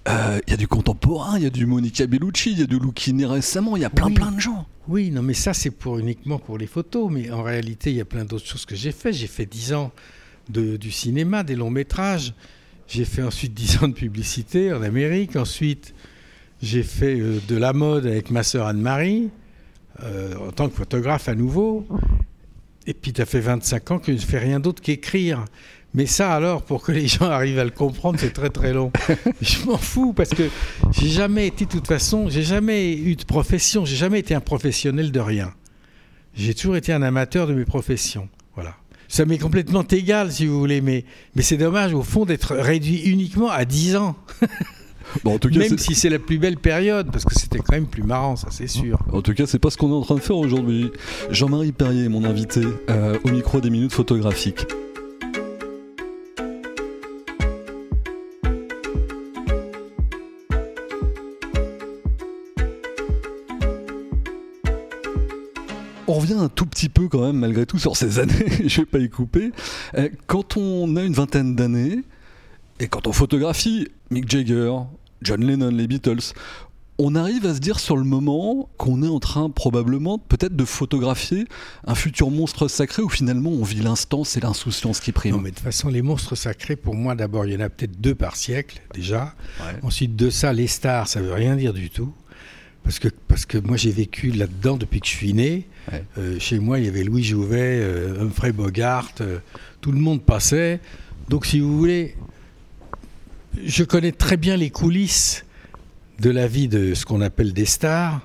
euh, 0.08 0.40
il 0.48 0.52
y 0.52 0.54
a 0.54 0.58
du 0.58 0.68
contemporain, 0.68 1.38
il 1.38 1.44
y 1.44 1.48
a 1.48 1.50
du 1.52 1.66
Monica 1.66 2.08
Bellucci, 2.08 2.52
il 2.54 2.60
y 2.60 2.64
a 2.64 2.68
du 2.68 2.80
Lucchini 2.80 3.26
récemment, 3.26 3.76
il 3.76 3.82
y 3.82 3.86
a 3.86 3.90
plein 3.90 4.08
Oui. 4.08 4.14
plein 4.14 4.32
de 4.32 4.40
gens. 4.40 4.66
Oui, 4.88 5.12
non, 5.12 5.22
mais 5.22 5.34
ça, 5.36 5.54
c'est 5.54 5.70
pour 5.72 6.00
uniquement 6.00 6.40
pour 6.40 6.58
les 6.58 6.66
photos. 6.66 7.10
Mais 7.12 7.30
en 7.32 7.44
réalité, 7.44 7.92
il 7.92 7.98
y 7.98 8.02
a 8.02 8.06
plein 8.06 8.26
d'autres 8.26 8.48
choses 8.48 8.66
que 8.66 8.76
j'ai 8.76 8.92
fait. 8.92 9.14
J'ai 9.14 9.28
fait 9.28 9.46
10 9.46 9.74
ans 9.74 9.92
de, 10.52 10.78
du 10.78 10.92
cinéma, 10.92 11.44
des 11.44 11.56
longs 11.56 11.70
métrages. 11.70 12.34
J'ai 12.88 13.06
fait 13.06 13.24
ensuite 13.24 13.54
10 13.54 13.84
ans 13.84 13.88
de 13.88 13.94
publicité 13.94 14.74
en 14.74 14.82
Amérique. 14.82 15.36
Ensuite, 15.36 15.94
j'ai 16.62 16.84
fait 16.84 17.20
euh, 17.20 17.40
de 17.48 17.56
la 17.56 17.74
mode 17.74 18.06
avec 18.06 18.32
ma 18.32 18.44
sœur 18.44 18.68
Anne-Marie, 18.68 19.30
euh, 20.04 20.36
en 20.48 20.52
tant 20.52 20.70
que 20.70 20.76
photographe 20.76 21.30
à 21.30 21.36
nouveau. 21.36 21.88
Et 22.86 22.94
puis, 22.94 23.14
tu 23.14 23.22
as 23.22 23.26
fait 23.26 23.40
25 23.40 23.92
ans 23.92 24.00
que 24.00 24.12
je 24.12 24.18
ne 24.18 24.26
fais 24.26 24.40
rien 24.40 24.60
d'autre 24.60 24.82
qu'écrire. 24.82 25.46
Mais 25.94 26.06
ça, 26.06 26.34
alors, 26.34 26.64
pour 26.64 26.84
que 26.84 26.92
les 26.92 27.08
gens 27.08 27.26
arrivent 27.30 27.60
à 27.60 27.66
le 27.66 27.72
comprendre, 27.72 28.20
c'est 28.20 28.34
très 28.34 28.50
très 28.50 28.74
long. 28.74 28.92
je 29.42 29.66
m'en 29.66 29.78
fous 29.78 30.14
parce 30.14 30.30
que 30.30 30.50
j'ai 30.92 31.10
jamais 31.10 31.48
été, 31.48 31.66
de 31.66 31.72
toute 31.72 31.88
façon, 31.88 32.30
j'ai 32.30 32.44
jamais 32.44 32.94
eu 32.94 33.16
de 33.16 33.24
profession, 33.26 33.86
j'ai 33.86 33.96
jamais 33.96 34.20
été 34.20 34.34
un 34.34 34.42
professionnel 34.42 35.12
de 35.12 35.20
rien. 35.20 35.54
J'ai 36.34 36.54
toujours 36.54 36.78
été 36.78 36.94
un 36.94 37.02
amateur 37.02 37.48
de 37.48 37.54
mes 37.54 37.66
professions. 37.66 38.30
Voilà. 38.56 38.76
Ça 39.12 39.26
m'est 39.26 39.38
complètement 39.38 39.84
égal, 39.84 40.32
si 40.32 40.46
vous 40.46 40.58
voulez, 40.58 40.80
mais, 40.80 41.04
mais 41.36 41.42
c'est 41.42 41.58
dommage, 41.58 41.94
au 41.94 42.02
fond, 42.02 42.24
d'être 42.24 42.56
réduit 42.56 43.02
uniquement 43.02 43.50
à 43.50 43.66
10 43.66 43.98
ans. 43.98 44.16
Bon, 45.26 45.36
en 45.36 45.40
tout 45.40 45.50
cas, 45.50 45.60
même 45.60 45.78
si 45.78 45.94
c'est 45.94 46.08
la 46.08 46.20
plus 46.20 46.38
belle 46.38 46.56
période, 46.56 47.12
parce 47.12 47.26
que 47.26 47.38
c'était 47.38 47.60
quand 47.60 47.74
même 47.74 47.88
plus 47.88 48.04
marrant, 48.04 48.38
ça 48.38 48.48
c'est 48.50 48.68
sûr. 48.68 48.98
En 49.12 49.22
tout 49.22 49.34
cas, 49.34 49.46
c'est 49.46 49.60
pas 49.60 49.70
ce 49.70 49.76
qu'on 49.76 49.90
est 49.90 49.96
en 49.96 50.04
train 50.04 50.16
de 50.16 50.22
faire 50.22 50.38
aujourd'hui. 50.38 50.90
Jean-Marie 51.30 51.74
Perrier 51.74 52.06
est 52.06 52.10
mon 52.10 52.24
invité 52.24 52.62
euh, 52.90 53.18
au 53.26 53.30
micro 53.30 53.60
des 53.60 53.70
minutes 53.70 53.92
photographiques. 53.92 54.66
Revient 66.34 66.44
un 66.46 66.50
tout 66.50 66.66
petit 66.66 66.90
peu 66.90 67.08
quand 67.08 67.26
même 67.26 67.38
malgré 67.38 67.66
tout 67.66 67.78
sur 67.80 67.96
ces 67.98 68.20
années, 68.20 68.46
je 68.66 68.82
vais 68.82 68.86
pas 68.86 69.00
y 69.00 69.10
couper. 69.10 69.52
Euh, 69.98 70.10
Quand 70.28 70.58
on 70.58 70.96
a 70.96 71.04
une 71.04 71.14
vingtaine 71.14 71.56
d'années 71.56 72.02
et 72.80 72.88
quand 72.88 73.08
on 73.08 73.12
photographie 73.14 73.88
Mick 74.10 74.30
Jagger, 74.30 74.74
John 75.22 75.46
Lennon, 75.46 75.70
les 75.70 75.88
Beatles, 75.88 76.34
on 77.04 77.16
arrive 77.16 77.48
à 77.48 77.56
se 77.56 77.60
dire 77.60 77.80
sur 77.80 77.98
le 77.98 78.04
moment 78.04 78.70
qu'on 78.78 79.02
est 79.02 79.08
en 79.08 79.20
train 79.20 79.50
probablement 79.50 80.20
peut-être 80.20 80.56
de 80.56 80.66
photographier 80.66 81.46
un 81.88 81.96
futur 81.96 82.30
monstre 82.30 82.68
sacré 82.68 83.02
où 83.02 83.10
finalement 83.10 83.50
on 83.50 83.64
vit 83.64 83.82
l'instant, 83.82 84.24
c'est 84.24 84.44
l'insouciance 84.44 85.00
qui 85.00 85.12
prime. 85.12 85.32
Non, 85.32 85.42
mais 85.42 85.50
de 85.50 85.56
toute 85.56 85.64
façon, 85.64 85.90
les 85.90 86.04
monstres 86.04 86.36
sacrés, 86.36 86.76
pour 86.76 86.94
moi, 86.94 87.16
d'abord, 87.16 87.46
il 87.46 87.54
y 87.54 87.58
en 87.58 87.62
a 87.62 87.70
peut-être 87.70 88.00
deux 88.00 88.14
par 88.14 88.36
siècle, 88.36 88.82
déjà. 88.94 89.34
Ouais. 89.60 89.80
Ensuite 89.82 90.16
de 90.16 90.30
ça, 90.30 90.54
les 90.54 90.68
stars, 90.68 91.08
ça 91.08 91.22
veut 91.22 91.34
rien 91.34 91.56
dire 91.56 91.74
du 91.74 91.90
tout. 91.90 92.14
Parce 92.84 93.00
que, 93.00 93.08
parce 93.28 93.46
que 93.46 93.58
moi, 93.58 93.78
j'ai 93.78 93.92
vécu 93.92 94.32
là-dedans 94.32 94.78
depuis 94.78 95.00
que 95.00 95.08
je 95.08 95.12
suis 95.12 95.34
né. 95.34 95.68
Ouais. 95.92 96.04
Euh, 96.18 96.40
chez 96.40 96.60
moi, 96.60 96.80
il 96.80 96.86
y 96.86 96.88
avait 96.88 97.04
Louis 97.04 97.24
Jouvet, 97.24 97.80
euh, 97.82 98.22
Humphrey 98.22 98.52
Bogart, 98.52 99.12
euh, 99.22 99.40
tout 99.82 99.92
le 99.92 100.00
monde 100.00 100.22
passait. 100.24 100.80
Donc, 101.30 101.46
si 101.46 101.60
vous 101.60 101.78
voulez, 101.78 102.16
je 103.64 103.84
connais 103.84 104.12
très 104.12 104.38
bien 104.38 104.58
les 104.58 104.70
coulisses 104.70 105.46
de 106.20 106.30
la 106.30 106.48
vie 106.48 106.68
de 106.68 106.94
ce 106.94 107.06
qu'on 107.06 107.22
appelle 107.22 107.54
des 107.54 107.66
stars. 107.66 108.22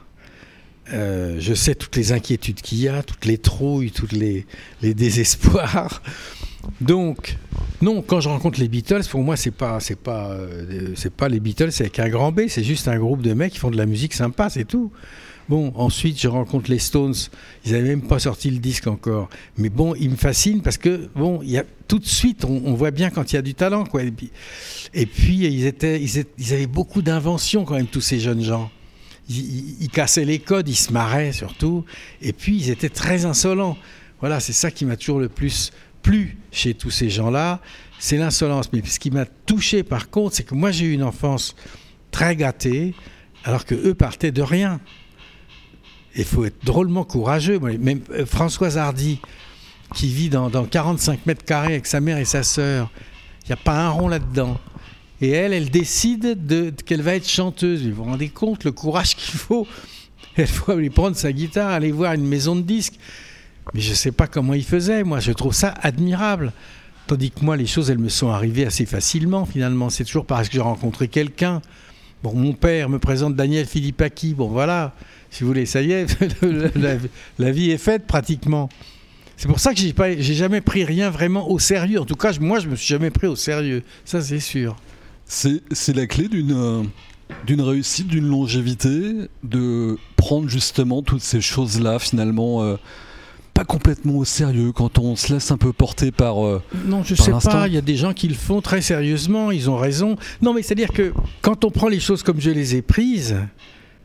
Je 0.88 1.52
sais 1.54 1.74
toutes 1.74 1.96
les 1.96 2.12
inquiétudes 2.12 2.60
qu'il 2.60 2.78
y 2.78 2.88
a, 2.88 3.02
toutes 3.02 3.24
les 3.24 3.38
trouilles, 3.38 3.90
tous 3.90 4.12
les, 4.12 4.46
les 4.82 4.94
désespoirs. 4.94 6.00
Donc, 6.80 7.36
non, 7.82 8.02
quand 8.02 8.20
je 8.20 8.28
rencontre 8.28 8.60
les 8.60 8.68
Beatles, 8.68 9.02
pour 9.10 9.22
moi, 9.22 9.36
c'est 9.36 9.50
pas, 9.50 9.80
c'est 9.80 9.98
pas, 9.98 10.30
euh, 10.30 10.92
c'est 10.94 11.12
pas 11.12 11.28
les 11.28 11.40
Beatles 11.40 11.70
avec 11.80 11.98
un 11.98 12.08
grand 12.08 12.32
B, 12.32 12.42
c'est 12.48 12.64
juste 12.64 12.88
un 12.88 12.98
groupe 12.98 13.22
de 13.22 13.34
mecs 13.34 13.52
qui 13.52 13.58
font 13.58 13.70
de 13.70 13.76
la 13.76 13.86
musique 13.86 14.14
sympa, 14.14 14.48
c'est 14.50 14.64
tout. 14.64 14.90
Bon, 15.48 15.72
ensuite, 15.76 16.20
je 16.20 16.26
rencontre 16.26 16.70
les 16.70 16.80
Stones. 16.80 17.14
Ils 17.64 17.72
n'avaient 17.72 17.88
même 17.88 18.02
pas 18.02 18.18
sorti 18.18 18.50
le 18.50 18.58
disque 18.58 18.88
encore. 18.88 19.28
Mais 19.56 19.68
bon, 19.68 19.94
ils 19.94 20.10
me 20.10 20.16
fascinent 20.16 20.60
parce 20.60 20.76
que, 20.76 21.08
bon, 21.14 21.40
y 21.42 21.56
a, 21.56 21.64
tout 21.86 22.00
de 22.00 22.06
suite, 22.06 22.44
on, 22.44 22.74
voit 22.74 22.90
bien 22.90 23.10
quand 23.10 23.32
il 23.32 23.36
y 23.36 23.38
a 23.38 23.42
du 23.42 23.54
talent, 23.54 23.84
quoi. 23.84 24.02
Et 24.02 25.06
puis, 25.06 25.36
ils, 25.36 25.66
étaient, 25.66 26.02
ils, 26.02 26.52
avaient 26.52 26.66
beaucoup 26.66 27.00
d'inventions, 27.00 27.64
quand 27.64 27.74
même, 27.74 27.86
tous 27.86 28.00
ces 28.00 28.18
jeunes 28.18 28.42
gens. 28.42 28.70
Ils- 29.28 29.76
ils 29.80 29.88
cassaient 29.88 30.24
les 30.24 30.40
codes, 30.40 30.68
ils 30.68 30.74
se 30.74 30.92
marraient 30.92 31.32
surtout. 31.32 31.84
Et 32.22 32.32
puis, 32.32 32.56
ils 32.56 32.70
étaient 32.70 32.88
très 32.88 33.24
insolents. 33.24 33.76
Voilà, 34.20 34.40
c'est 34.40 34.54
ça 34.54 34.70
qui 34.70 34.84
m'a 34.84 34.96
toujours 34.96 35.20
le 35.20 35.28
plus 35.28 35.72
plu 36.06 36.38
chez 36.52 36.74
tous 36.74 36.90
ces 36.90 37.10
gens-là. 37.10 37.60
C'est 37.98 38.16
l'insolence. 38.16 38.72
Mais 38.72 38.80
ce 38.84 39.00
qui 39.00 39.10
m'a 39.10 39.26
touché, 39.26 39.82
par 39.82 40.08
contre, 40.08 40.36
c'est 40.36 40.44
que 40.44 40.54
moi, 40.54 40.70
j'ai 40.70 40.86
eu 40.86 40.92
une 40.92 41.02
enfance 41.02 41.56
très 42.12 42.36
gâtée, 42.36 42.94
alors 43.44 43.64
que 43.64 43.74
eux 43.74 43.94
partaient 43.94 44.30
de 44.30 44.42
rien. 44.42 44.80
Il 46.14 46.24
faut 46.24 46.44
être 46.44 46.64
drôlement 46.64 47.04
courageux. 47.04 47.58
Même 47.58 48.00
euh, 48.10 48.24
Françoise 48.24 48.78
Hardy, 48.78 49.20
qui 49.94 50.06
vit 50.06 50.28
dans, 50.28 50.48
dans 50.48 50.64
45 50.64 51.26
mètres 51.26 51.44
carrés 51.44 51.72
avec 51.72 51.86
sa 51.86 52.00
mère 52.00 52.18
et 52.18 52.24
sa 52.24 52.44
sœur, 52.44 52.88
il 53.44 53.48
n'y 53.48 53.54
a 53.54 53.56
pas 53.56 53.84
un 53.84 53.90
rond 53.90 54.08
là-dedans. 54.08 54.58
Et 55.20 55.30
elle, 55.30 55.52
elle 55.52 55.70
décide 55.70 56.46
de, 56.46 56.70
qu'elle 56.70 57.02
va 57.02 57.16
être 57.16 57.28
chanteuse. 57.28 57.84
Vous 57.84 57.94
vous 57.94 58.04
rendez 58.04 58.28
compte 58.28 58.62
le 58.62 58.70
courage 58.70 59.16
qu'il 59.16 59.38
faut? 59.38 59.66
Elle 60.36 60.46
faut 60.46 60.72
aller 60.72 60.90
prendre 60.90 61.16
sa 61.16 61.32
guitare, 61.32 61.70
aller 61.70 61.90
voir 61.90 62.12
une 62.12 62.26
maison 62.26 62.54
de 62.54 62.60
disques. 62.60 62.98
Mais 63.74 63.80
je 63.80 63.90
ne 63.90 63.94
sais 63.94 64.12
pas 64.12 64.26
comment 64.26 64.54
il 64.54 64.64
faisait. 64.64 65.04
Moi, 65.04 65.20
je 65.20 65.32
trouve 65.32 65.54
ça 65.54 65.74
admirable. 65.82 66.52
Tandis 67.06 67.30
que 67.30 67.44
moi, 67.44 67.56
les 67.56 67.66
choses, 67.66 67.90
elles 67.90 67.98
me 67.98 68.08
sont 68.08 68.30
arrivées 68.30 68.66
assez 68.66 68.86
facilement, 68.86 69.46
finalement. 69.46 69.90
C'est 69.90 70.04
toujours 70.04 70.26
parce 70.26 70.48
que 70.48 70.54
j'ai 70.54 70.60
rencontré 70.60 71.08
quelqu'un. 71.08 71.62
Bon, 72.22 72.34
mon 72.34 72.52
père 72.52 72.88
me 72.88 72.98
présente 72.98 73.36
Daniel 73.36 73.66
Philippaki. 73.66 74.34
Bon, 74.34 74.48
voilà. 74.48 74.94
Si 75.30 75.42
vous 75.42 75.48
voulez, 75.48 75.66
ça 75.66 75.82
y 75.82 75.92
est, 75.92 76.06
la, 77.38 77.50
vie 77.52 77.70
est 77.70 77.78
faite 77.78 78.06
pratiquement. 78.06 78.68
C'est 79.36 79.48
pour 79.48 79.60
ça 79.60 79.74
que 79.74 79.80
j'ai 79.80 79.92
pas, 79.92 80.16
jamais 80.16 80.60
pris 80.60 80.84
rien 80.84 81.10
vraiment 81.10 81.50
au 81.50 81.58
sérieux. 81.58 82.00
En 82.00 82.06
tout 82.06 82.16
cas, 82.16 82.32
moi, 82.40 82.58
je 82.58 82.68
me 82.68 82.76
suis 82.76 82.88
jamais 82.88 83.10
pris 83.10 83.26
au 83.26 83.36
sérieux. 83.36 83.82
Ça, 84.04 84.20
c'est 84.20 84.40
sûr. 84.40 84.76
C'est 85.26 85.94
la 85.94 86.06
clé 86.06 86.28
d'une 86.28 86.88
d'une 87.44 87.60
réussite, 87.60 88.06
d'une 88.06 88.28
longévité, 88.28 89.28
de 89.42 89.98
prendre 90.16 90.48
justement 90.48 91.02
toutes 91.02 91.22
ces 91.22 91.40
choses-là 91.40 91.98
finalement 91.98 92.62
euh, 92.62 92.76
pas 93.56 93.64
complètement 93.64 94.16
au 94.18 94.24
sérieux 94.24 94.72
quand 94.72 94.98
on 94.98 95.16
se 95.16 95.32
laisse 95.32 95.50
un 95.50 95.56
peu 95.56 95.72
porter 95.72 96.10
par. 96.12 96.44
euh, 96.46 96.62
Non, 96.86 97.02
je 97.02 97.14
Par 97.14 97.42
sais 97.42 97.48
pas. 97.48 97.66
Il 97.68 97.74
y 97.74 97.78
a 97.78 97.80
des 97.82 97.96
gens 97.96 98.12
qui 98.12 98.28
le 98.28 98.34
font 98.34 98.60
très 98.60 98.82
sérieusement. 98.82 99.50
Ils 99.50 99.70
ont 99.70 99.76
raison. 99.78 100.16
Non, 100.42 100.52
mais 100.52 100.62
c'est-à-dire 100.62 100.92
que 100.92 101.12
quand 101.40 101.64
on 101.64 101.70
prend 101.70 101.88
les 101.88 102.00
choses 102.00 102.22
comme 102.22 102.40
je 102.40 102.50
les 102.50 102.76
ai 102.76 102.82
prises, 102.82 103.36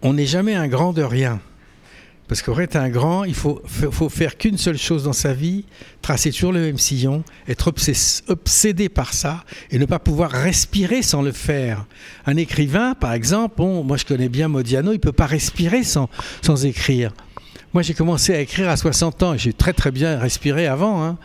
on 0.01 0.13
n'est 0.13 0.25
jamais 0.25 0.55
un 0.55 0.67
grand 0.67 0.93
de 0.93 1.03
rien. 1.03 1.41
Parce 2.29 2.41
qu'en 2.41 2.55
fait, 2.55 2.77
un 2.77 2.88
grand, 2.88 3.25
il 3.25 3.34
faut, 3.34 3.62
faut 3.65 4.08
faire 4.08 4.38
qu'une 4.38 4.58
seule 4.58 4.77
chose 4.77 5.03
dans 5.03 5.12
sa 5.12 5.34
vie, 5.34 5.65
tracer 6.01 6.31
toujours 6.31 6.53
le 6.53 6.62
même 6.62 6.77
sillon, 6.77 7.25
être 7.50 7.74
obsédé 8.29 8.88
par 8.88 9.13
ça 9.13 9.43
et 9.70 9.77
ne 9.77 9.86
pas 9.86 10.00
pouvoir 10.00 10.31
respirer 10.31 11.01
sans 11.01 11.22
le 11.22 11.34
faire. 11.34 11.86
Un 12.25 12.38
écrivain, 12.38 12.93
par 12.93 13.12
exemple, 13.12 13.55
bon, 13.58 13.84
moi 13.84 13.98
je 13.98 14.05
connais 14.05 14.29
bien 14.29 14.48
Modiano, 14.48 14.93
il 14.93 15.00
peut 15.00 15.12
pas 15.12 15.25
respirer 15.25 15.84
sans, 15.84 16.10
sans 16.41 16.65
écrire. 16.65 17.12
Moi 17.73 17.83
j'ai 17.83 17.93
commencé 17.93 18.33
à 18.33 18.39
écrire 18.41 18.69
à 18.69 18.77
60 18.77 19.23
ans 19.23 19.33
et 19.33 19.37
j'ai 19.37 19.53
très 19.53 19.73
très 19.73 19.91
bien 19.91 20.17
respiré 20.19 20.67
avant. 20.67 21.03
hein. 21.03 21.17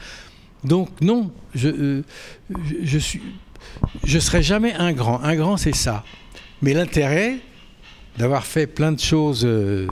Donc 0.65 0.89
non, 1.01 1.31
je, 1.55 1.69
euh, 1.69 2.05
je, 2.83 2.99
suis, 2.99 3.21
je 4.05 4.19
serai 4.19 4.43
jamais 4.43 4.75
un 4.75 4.93
grand. 4.93 5.21
Un 5.23 5.37
grand, 5.37 5.57
c'est 5.57 5.75
ça. 5.75 6.05
Mais 6.63 6.73
l'intérêt 6.73 7.37
d'avoir 8.19 8.45
fait 8.45 8.67
plein 8.67 8.93
de 8.93 8.99
choses 9.01 9.45
euh, 9.45 9.87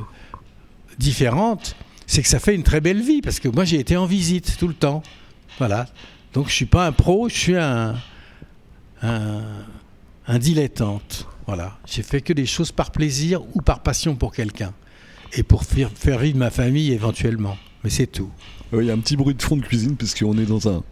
différentes, 0.98 1.76
c'est 2.06 2.22
que 2.22 2.28
ça 2.28 2.38
fait 2.38 2.54
une 2.54 2.62
très 2.62 2.80
belle 2.80 3.02
vie. 3.02 3.20
Parce 3.20 3.38
que 3.38 3.48
moi, 3.48 3.64
j'ai 3.64 3.78
été 3.78 3.96
en 3.96 4.06
visite 4.06 4.56
tout 4.58 4.68
le 4.68 4.74
temps. 4.74 5.02
Voilà. 5.58 5.86
Donc, 6.32 6.48
je 6.48 6.54
suis 6.54 6.66
pas 6.66 6.86
un 6.86 6.92
pro, 6.92 7.28
je 7.28 7.34
suis 7.34 7.56
un, 7.56 7.94
un, 9.02 9.42
un 10.26 10.38
dilettante. 10.38 11.28
Voilà. 11.46 11.78
J'ai 11.86 12.02
fait 12.02 12.22
que 12.22 12.32
des 12.32 12.46
choses 12.46 12.72
par 12.72 12.90
plaisir 12.90 13.42
ou 13.54 13.60
par 13.60 13.80
passion 13.80 14.16
pour 14.16 14.32
quelqu'un. 14.32 14.72
Et 15.32 15.42
pour 15.42 15.64
faire, 15.64 15.90
vivre 16.18 16.38
ma 16.38 16.50
famille 16.50 16.92
éventuellement. 16.92 17.56
Mais 17.82 17.90
c'est 17.90 18.06
tout. 18.06 18.30
Il 18.72 18.84
y 18.84 18.90
a 18.90 18.94
un 18.94 18.98
petit 18.98 19.16
bruit 19.16 19.34
de 19.34 19.42
fond 19.42 19.56
de 19.56 19.64
cuisine 19.64 19.96
puisqu'on 19.96 20.36
est 20.38 20.46
dans 20.46 20.68
un 20.68 20.82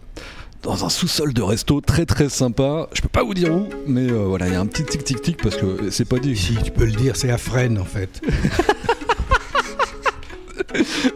dans 0.62 0.85
un 0.85 0.89
sous-sol 0.89 1.33
de 1.33 1.43
resto 1.43 1.81
très 1.81 2.07
très 2.07 2.29
sympa. 2.29 2.89
Je 2.93 3.03
peux 3.03 3.09
pas 3.09 3.25
vous 3.25 3.35
dire 3.35 3.53
où, 3.53 3.69
mais 3.87 4.09
euh, 4.09 4.27
voilà, 4.27 4.47
il 4.47 4.53
y 4.53 4.57
a 4.57 4.61
un 4.61 4.67
petit 4.67 4.85
tic 4.85 5.03
tic 5.03 5.21
tic 5.21 5.43
parce 5.43 5.57
que 5.57 5.91
c'est 5.91 6.05
pas 6.05 6.19
dit. 6.19 6.37
Si, 6.37 6.55
tu 6.62 6.71
peux 6.71 6.85
le 6.85 6.93
dire, 6.93 7.17
c'est 7.17 7.31
à 7.31 7.39
Fresnes 7.39 7.79
en 7.79 7.85
fait. 7.85 8.21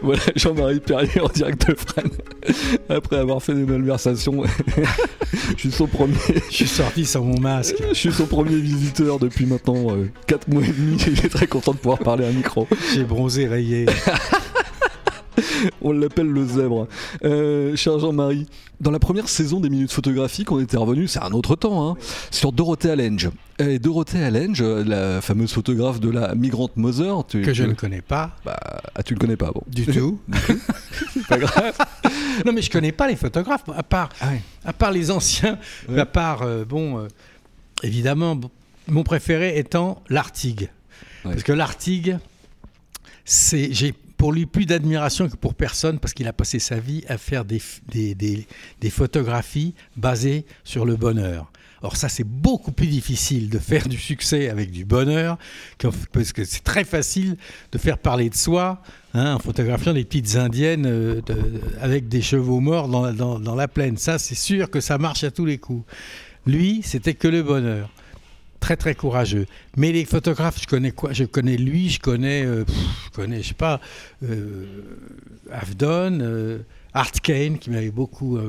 Voilà, 0.03 0.21
Jean-Marie 0.35 0.79
Perrier 0.79 1.19
en 1.19 1.29
direct 1.29 1.67
de 1.67 1.75
Fresnes. 1.75 2.11
Après 2.89 3.17
avoir 3.17 3.41
fait 3.41 3.53
des 3.53 3.65
malversations, 3.65 4.43
je 5.55 5.59
suis 5.59 5.71
son 5.71 5.87
premier. 5.87 6.13
Je 6.49 6.55
suis 6.55 6.67
sorti 6.67 7.05
sans 7.05 7.23
mon 7.23 7.39
masque. 7.39 7.75
Je 7.89 7.93
suis 7.93 8.11
son 8.11 8.25
premier 8.25 8.55
visiteur 8.55 9.19
depuis 9.19 9.45
maintenant 9.45 9.87
4 10.27 10.47
mois 10.49 10.63
et 10.63 10.67
demi. 10.71 10.97
Il 11.07 11.25
est 11.25 11.29
très 11.29 11.47
content 11.47 11.71
de 11.73 11.77
pouvoir 11.77 11.99
parler 11.99 12.25
à 12.25 12.29
un 12.29 12.33
micro. 12.33 12.67
J'ai 12.93 13.03
bronzé 13.03 13.47
rayé. 13.47 13.85
On 15.81 15.91
l'appelle 15.91 16.27
le 16.27 16.45
zèbre. 16.45 16.87
Euh, 17.23 17.75
cher 17.75 17.99
Jean-Marie, 17.99 18.47
dans 18.81 18.89
la 18.91 18.99
première 18.99 19.29
saison 19.29 19.59
des 19.59 19.69
minutes 19.69 19.91
photographiques, 19.91 20.51
on 20.51 20.59
était 20.59 20.77
revenu, 20.77 21.07
c'est 21.07 21.21
un 21.21 21.31
autre 21.31 21.55
temps, 21.55 21.87
hein, 21.89 21.95
sur 22.31 22.51
Dorothée 22.51 22.89
Allenge. 22.91 23.29
Et 23.59 23.77
Dorothée 23.79 24.23
Allenge, 24.23 24.61
la 24.61 25.21
fameuse 25.21 25.51
photographe 25.51 25.99
de 25.99 26.09
la 26.09 26.33
migrante 26.35 26.75
Mother, 26.75 27.23
tu, 27.27 27.41
Que 27.41 27.53
je 27.53 27.63
tu- 27.63 27.69
ne 27.69 27.73
connais 27.75 28.01
pas 28.01 28.35
bah, 28.45 28.57
ah, 28.95 29.03
tu 29.03 29.13
le 29.13 29.19
connais 29.19 29.35
pas, 29.35 29.51
bon. 29.51 29.61
du 29.67 29.85
tout. 29.85 30.19
C'est 31.13 31.25
pas 31.27 31.37
grave. 31.37 31.73
Non, 32.47 32.53
mais 32.53 32.61
je 32.61 32.71
connais 32.71 32.93
pas 32.93 33.09
les 33.09 33.17
photographes, 33.17 33.65
à 33.75 33.83
part, 33.83 34.07
Ah 34.21 34.29
ouais. 34.29 34.41
à 34.63 34.71
part 34.71 34.91
les 34.91 35.11
anciens, 35.11 35.59
Ouais. 35.89 35.99
à 35.99 36.05
part, 36.05 36.43
euh, 36.43 36.63
bon, 36.63 36.97
euh, 36.99 37.07
évidemment, 37.83 38.37
bon, 38.37 38.49
mon 38.87 39.03
préféré 39.03 39.57
étant 39.59 40.01
l'Artigue. 40.07 40.69
Ouais. 41.25 41.31
Parce 41.31 41.43
que 41.43 41.51
l'Artigue, 41.51 42.17
c'est, 43.25 43.73
j'ai 43.73 43.91
pour 43.91 44.31
lui 44.31 44.45
plus 44.45 44.65
d'admiration 44.65 45.27
que 45.27 45.35
pour 45.35 45.55
personne, 45.55 45.99
parce 45.99 46.13
qu'il 46.13 46.25
a 46.27 46.31
passé 46.33 46.57
sa 46.59 46.79
vie 46.79 47.03
à 47.09 47.17
faire 47.17 47.43
des, 47.43 47.61
des- 47.91 48.47
des 48.79 48.89
photographies 48.89 49.75
basées 49.97 50.45
sur 50.63 50.85
le 50.85 50.95
bonheur. 50.95 51.51
Or 51.83 51.95
ça, 51.95 52.09
c'est 52.09 52.23
beaucoup 52.23 52.71
plus 52.71 52.87
difficile 52.87 53.49
de 53.49 53.59
faire 53.59 53.87
du 53.87 53.97
succès 53.97 54.49
avec 54.49 54.71
du 54.71 54.83
bonheur, 54.83 55.37
parce 56.11 56.33
que 56.33 56.43
c'est 56.43 56.63
très 56.63 56.83
facile 56.83 57.37
de 57.71 57.77
faire 57.77 57.99
parler 57.99 58.29
de 58.29 58.35
soi 58.35 58.81
hein, 59.13 59.35
en 59.35 59.39
photographiant 59.39 59.93
des 59.93 60.03
petites 60.03 60.35
indiennes 60.35 60.85
euh, 60.87 61.21
avec 61.79 62.07
des 62.07 62.21
chevaux 62.21 62.59
morts 62.59 62.87
dans, 62.87 63.39
dans 63.39 63.55
la 63.55 63.67
plaine. 63.67 63.97
Ça, 63.97 64.17
c'est 64.17 64.35
sûr 64.35 64.71
que 64.71 64.79
ça 64.79 64.97
marche 64.97 65.23
à 65.23 65.31
tous 65.31 65.45
les 65.45 65.59
coups. 65.59 65.85
Lui, 66.47 66.81
c'était 66.83 67.13
que 67.13 67.27
le 67.27 67.43
bonheur 67.43 67.89
très 68.59 68.75
très 68.75 68.95
courageux. 68.95 69.45
Mais 69.75 69.91
les 69.91 70.03
photographes, 70.03 70.59
je 70.59 70.67
connais 70.67 70.91
quoi? 70.91 71.13
Je 71.13 71.25
connais 71.25 71.57
lui, 71.57 71.89
je 71.89 71.99
connais, 71.99 72.43
euh, 72.43 72.65
je 73.05 73.09
connais, 73.11 73.43
je 73.43 73.49
sais 73.49 73.53
pas, 73.53 73.79
euh, 74.23 74.65
Avdon, 75.51 76.59
Art 76.93 77.11
Kane, 77.11 77.59
qui 77.59 77.69
m'avait 77.69 77.91
beaucoup 77.91 78.39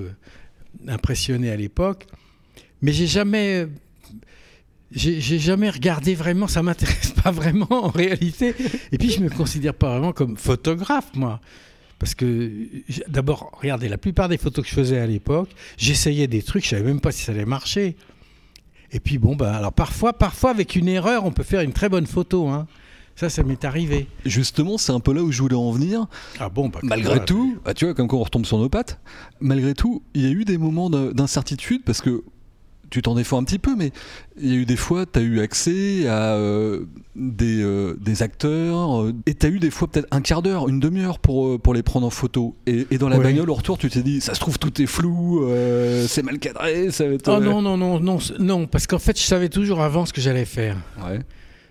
impressionné 0.88 1.50
à 1.50 1.56
l'époque. 1.56 2.06
Mais 2.82 2.92
j'ai 2.92 3.06
jamais, 3.06 3.66
j'ai 4.92 5.38
jamais 5.38 5.70
regardé 5.70 6.14
vraiment. 6.14 6.47
Ça 6.47 6.62
m'intéresse 6.62 7.12
pas 7.23 7.30
vraiment 7.30 7.66
en 7.70 7.90
réalité. 7.90 8.54
Et 8.92 8.99
puis 8.99 9.11
je 9.11 9.20
me 9.20 9.28
considère 9.28 9.75
pas 9.75 9.90
vraiment 9.90 10.12
comme 10.12 10.37
photographe, 10.37 11.11
moi. 11.14 11.40
Parce 11.99 12.14
que, 12.14 12.52
d'abord, 13.08 13.58
regardez, 13.61 13.88
la 13.88 13.99
plupart 13.99 14.28
des 14.28 14.38
photos 14.38 14.64
que 14.64 14.70
je 14.70 14.75
faisais 14.75 15.00
à 15.00 15.06
l'époque, 15.06 15.50
j'essayais 15.76 16.28
des 16.28 16.42
trucs, 16.42 16.62
je 16.62 16.70
savais 16.70 16.85
même 16.85 17.00
pas 17.00 17.11
si 17.11 17.25
ça 17.25 17.32
allait 17.32 17.44
marcher. 17.44 17.97
Et 18.92 19.00
puis 19.00 19.18
bon, 19.18 19.35
bah, 19.37 19.56
alors 19.56 19.73
parfois, 19.73 20.12
parfois 20.12 20.50
avec 20.50 20.76
une 20.76 20.88
erreur, 20.88 21.25
on 21.25 21.32
peut 21.32 21.42
faire 21.42 21.61
une 21.61 21.73
très 21.73 21.88
bonne 21.88 22.06
photo. 22.06 22.49
Hein. 22.49 22.66
Ça, 23.16 23.28
ça 23.28 23.42
m'est 23.42 23.64
arrivé. 23.64 24.06
Justement, 24.25 24.78
c'est 24.78 24.92
un 24.92 25.00
peu 25.00 25.12
là 25.12 25.23
où 25.23 25.32
je 25.32 25.42
voulais 25.42 25.56
en 25.56 25.73
venir. 25.73 26.06
Ah 26.38 26.49
bon, 26.49 26.68
bah, 26.68 26.78
malgré 26.85 27.25
tout, 27.25 27.58
bah, 27.64 27.75
tu 27.75 27.85
vois, 27.85 27.94
comme 27.94 28.06
quand 28.06 28.18
on 28.18 28.23
retombe 28.23 28.47
sur 28.47 28.58
nos 28.58 28.68
pattes, 28.68 29.00
malgré 29.40 29.75
tout, 29.75 30.04
il 30.14 30.23
y 30.23 30.26
a 30.26 30.30
eu 30.30 30.44
des 30.44 30.56
moments 30.56 30.88
d'incertitude 30.88 31.82
parce 31.85 32.00
que 32.00 32.23
tu 32.90 33.02
t'en 33.02 33.14
défends 33.14 33.38
un 33.38 33.45
petit 33.45 33.59
peu, 33.59 33.76
mais 33.76 33.92
il 34.40 34.49
y 34.49 34.52
a 34.52 34.57
eu 34.57 34.64
des 34.64 34.76
fois, 34.76 35.04
tu 35.07 35.18
as 35.18 35.23
eu 35.23 35.40
accès 35.40 36.07
à 36.07 36.35
euh, 36.35 36.85
des, 37.16 37.62
euh, 37.62 37.97
des, 38.00 38.23
acteurs, 38.23 39.02
euh, 39.02 39.12
et 39.26 39.35
tu 39.35 39.47
as 39.47 39.49
eu 39.50 39.59
des 39.59 39.71
fois 39.71 39.88
peut-être 39.88 40.09
un 40.11 40.21
quart 40.21 40.42
d'heure, 40.42 40.68
une 40.68 40.80
demi-heure 40.80 41.18
pour, 41.18 41.61
pour 41.61 41.75
les 41.75 41.83
prendre 41.83 42.07
en 42.07 42.11
photo. 42.11 42.57
Et, 42.66 42.87
dans 42.99 43.09
la 43.09 43.18
bagnole, 43.18 43.50
au 43.50 43.54
retour, 43.54 43.78
tu 43.78 43.90
t'es 43.90 44.02
dit, 44.02 44.21
ça 44.21 44.35
se 44.35 44.40
trouve, 44.40 44.59
tout 44.59 44.80
est 44.80 44.87
flou, 44.87 45.47
c'est 46.07 46.23
mal 46.23 46.38
cadré. 46.38 46.90
Ça 46.90 47.04
oh 47.04 47.40
non, 47.40 47.62
non, 47.62 47.76
non, 47.76 48.00
non, 48.00 48.18
non, 48.38 48.66
parce 48.66 48.87
qu'en 48.87 48.99
fait, 48.99 49.18
je 49.18 49.25
savais 49.25 49.49
toujours 49.49 49.80
avant 49.80 50.07
ce 50.07 50.12
que 50.12 50.21
j'allais 50.21 50.47
faire. 50.47 50.76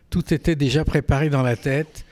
Tout 0.09 0.33
était 0.33 0.55
déjà 0.55 0.85
préparé 0.85 1.29
dans 1.29 1.43
la 1.43 1.55
tête. 1.55 2.05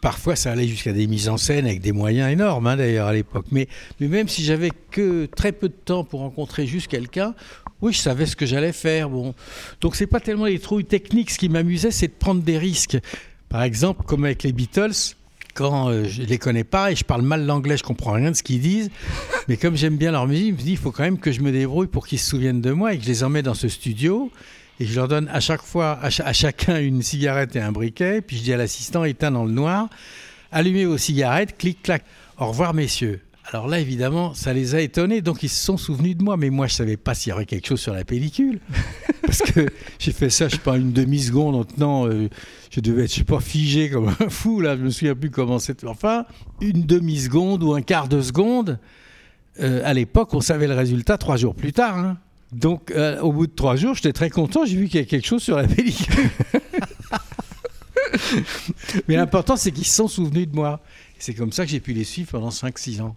Parfois, 0.00 0.34
ça 0.36 0.52
allait 0.52 0.66
jusqu'à 0.66 0.92
des 0.92 1.06
mises 1.06 1.28
en 1.28 1.36
scène 1.36 1.64
avec 1.66 1.80
des 1.80 1.92
moyens 1.92 2.30
énormes, 2.32 2.66
hein, 2.66 2.76
d'ailleurs, 2.76 3.06
à 3.06 3.12
l'époque. 3.12 3.46
Mais, 3.52 3.68
mais 4.00 4.08
même 4.08 4.28
si 4.28 4.42
j'avais 4.42 4.70
que 4.90 5.26
très 5.26 5.52
peu 5.52 5.68
de 5.68 5.74
temps 5.74 6.02
pour 6.02 6.20
rencontrer 6.20 6.66
juste 6.66 6.88
quelqu'un, 6.88 7.34
oui, 7.82 7.92
je 7.92 7.98
savais 7.98 8.26
ce 8.26 8.36
que 8.36 8.46
j'allais 8.46 8.72
faire. 8.72 9.10
Bon. 9.10 9.34
Donc, 9.80 9.96
c'est 9.96 10.06
pas 10.06 10.20
tellement 10.20 10.46
les 10.46 10.58
trouilles 10.58 10.84
techniques. 10.84 11.30
Ce 11.30 11.38
qui 11.38 11.48
m'amusait, 11.48 11.90
c'est 11.90 12.08
de 12.08 12.12
prendre 12.12 12.42
des 12.42 12.58
risques. 12.58 12.98
Par 13.48 13.62
exemple, 13.62 14.02
comme 14.04 14.24
avec 14.24 14.42
les 14.42 14.52
Beatles, 14.52 15.14
quand 15.54 15.88
euh, 15.88 16.04
je 16.04 16.22
les 16.22 16.38
connais 16.38 16.64
pas 16.64 16.92
et 16.92 16.96
je 16.96 17.04
parle 17.04 17.22
mal 17.22 17.46
l'anglais, 17.46 17.76
je 17.76 17.82
comprends 17.82 18.12
rien 18.12 18.30
de 18.30 18.36
ce 18.36 18.42
qu'ils 18.42 18.60
disent. 18.60 18.90
Mais 19.48 19.56
comme 19.56 19.76
j'aime 19.76 19.96
bien 19.96 20.12
leur 20.12 20.26
musique, 20.26 20.56
je 20.56 20.60
me 20.60 20.62
dis, 20.62 20.72
il 20.72 20.78
faut 20.78 20.92
quand 20.92 21.02
même 21.02 21.18
que 21.18 21.32
je 21.32 21.40
me 21.40 21.52
débrouille 21.52 21.86
pour 21.86 22.06
qu'ils 22.06 22.18
se 22.18 22.28
souviennent 22.30 22.60
de 22.60 22.72
moi 22.72 22.94
et 22.94 22.98
que 22.98 23.04
je 23.04 23.08
les 23.08 23.24
emmène 23.24 23.42
dans 23.42 23.54
ce 23.54 23.68
studio 23.68 24.30
et 24.78 24.86
je 24.86 24.94
leur 24.94 25.08
donne 25.08 25.28
à 25.28 25.40
chaque 25.40 25.62
fois, 25.62 25.98
à, 26.02 26.10
chacun 26.10 26.78
une 26.78 27.02
cigarette 27.02 27.56
et 27.56 27.60
un 27.60 27.72
briquet. 27.72 28.20
Puis 28.20 28.36
je 28.36 28.42
dis 28.42 28.52
à 28.52 28.56
l'assistant, 28.56 29.04
éteins 29.04 29.30
dans 29.30 29.44
le 29.44 29.52
noir, 29.52 29.88
allumez 30.52 30.84
vos 30.84 30.98
cigarettes, 30.98 31.56
clic, 31.56 31.82
clac. 31.82 32.04
Au 32.38 32.48
revoir, 32.48 32.74
messieurs. 32.74 33.20
Alors 33.52 33.68
là, 33.68 33.78
évidemment, 33.78 34.34
ça 34.34 34.52
les 34.52 34.74
a 34.74 34.80
étonnés, 34.80 35.20
donc 35.20 35.44
ils 35.44 35.48
se 35.48 35.64
sont 35.64 35.76
souvenus 35.76 36.16
de 36.16 36.24
moi. 36.24 36.36
Mais 36.36 36.50
moi, 36.50 36.66
je 36.66 36.74
savais 36.74 36.96
pas 36.96 37.14
s'il 37.14 37.30
y 37.30 37.32
aurait 37.32 37.46
quelque 37.46 37.68
chose 37.68 37.80
sur 37.80 37.94
la 37.94 38.04
pellicule. 38.04 38.58
Parce 39.22 39.42
que 39.42 39.66
j'ai 39.98 40.12
fait 40.12 40.30
ça, 40.30 40.48
je 40.48 40.56
sais 40.56 40.60
pas, 40.60 40.76
une 40.76 40.92
demi-seconde. 40.92 41.56
Maintenant, 41.56 42.08
euh, 42.08 42.28
je 42.70 42.80
devais 42.80 43.04
être, 43.04 43.10
je 43.10 43.18
sais 43.18 43.24
pas, 43.24 43.38
figé 43.40 43.88
comme 43.88 44.08
un 44.08 44.28
fou. 44.28 44.60
Là, 44.60 44.76
je 44.76 44.82
me 44.82 44.90
souviens 44.90 45.14
plus 45.14 45.30
comment 45.30 45.60
c'était. 45.60 45.86
Enfin, 45.86 46.24
une 46.60 46.82
demi-seconde 46.86 47.62
ou 47.62 47.74
un 47.74 47.82
quart 47.82 48.08
de 48.08 48.20
seconde. 48.20 48.80
Euh, 49.60 49.80
à 49.84 49.94
l'époque, 49.94 50.34
on 50.34 50.40
savait 50.40 50.66
le 50.66 50.74
résultat 50.74 51.16
trois 51.16 51.36
jours 51.36 51.54
plus 51.54 51.72
tard. 51.72 51.96
Hein. 51.98 52.18
Donc, 52.52 52.90
euh, 52.90 53.20
au 53.20 53.32
bout 53.32 53.46
de 53.46 53.54
trois 53.54 53.76
jours, 53.76 53.94
j'étais 53.94 54.12
très 54.12 54.30
content. 54.30 54.64
J'ai 54.64 54.76
vu 54.76 54.86
qu'il 54.86 54.96
y 54.96 54.98
avait 54.98 55.06
quelque 55.06 55.26
chose 55.26 55.42
sur 55.42 55.56
la 55.56 55.68
pellicule. 55.68 56.30
Mais 59.08 59.16
l'important, 59.16 59.56
c'est 59.56 59.70
qu'ils 59.70 59.86
se 59.86 59.94
sont 59.94 60.08
souvenus 60.08 60.48
de 60.48 60.54
moi. 60.54 60.80
C'est 61.18 61.34
comme 61.34 61.52
ça 61.52 61.64
que 61.64 61.70
j'ai 61.70 61.80
pu 61.80 61.92
les 61.92 62.04
suivre 62.04 62.30
pendant 62.30 62.50
5-6 62.50 63.02
ans. 63.02 63.16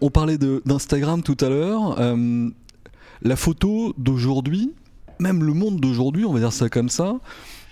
On 0.00 0.10
parlait 0.10 0.38
d'Instagram 0.38 1.22
tout 1.22 1.36
à 1.40 1.48
l'heure. 1.48 2.00
Euh, 2.00 2.48
la 3.22 3.36
photo 3.36 3.94
d'aujourd'hui, 3.98 4.72
même 5.18 5.42
le 5.44 5.52
monde 5.52 5.80
d'aujourd'hui, 5.80 6.24
on 6.24 6.32
va 6.32 6.38
dire 6.38 6.52
ça 6.52 6.68
comme 6.68 6.88
ça, 6.88 7.18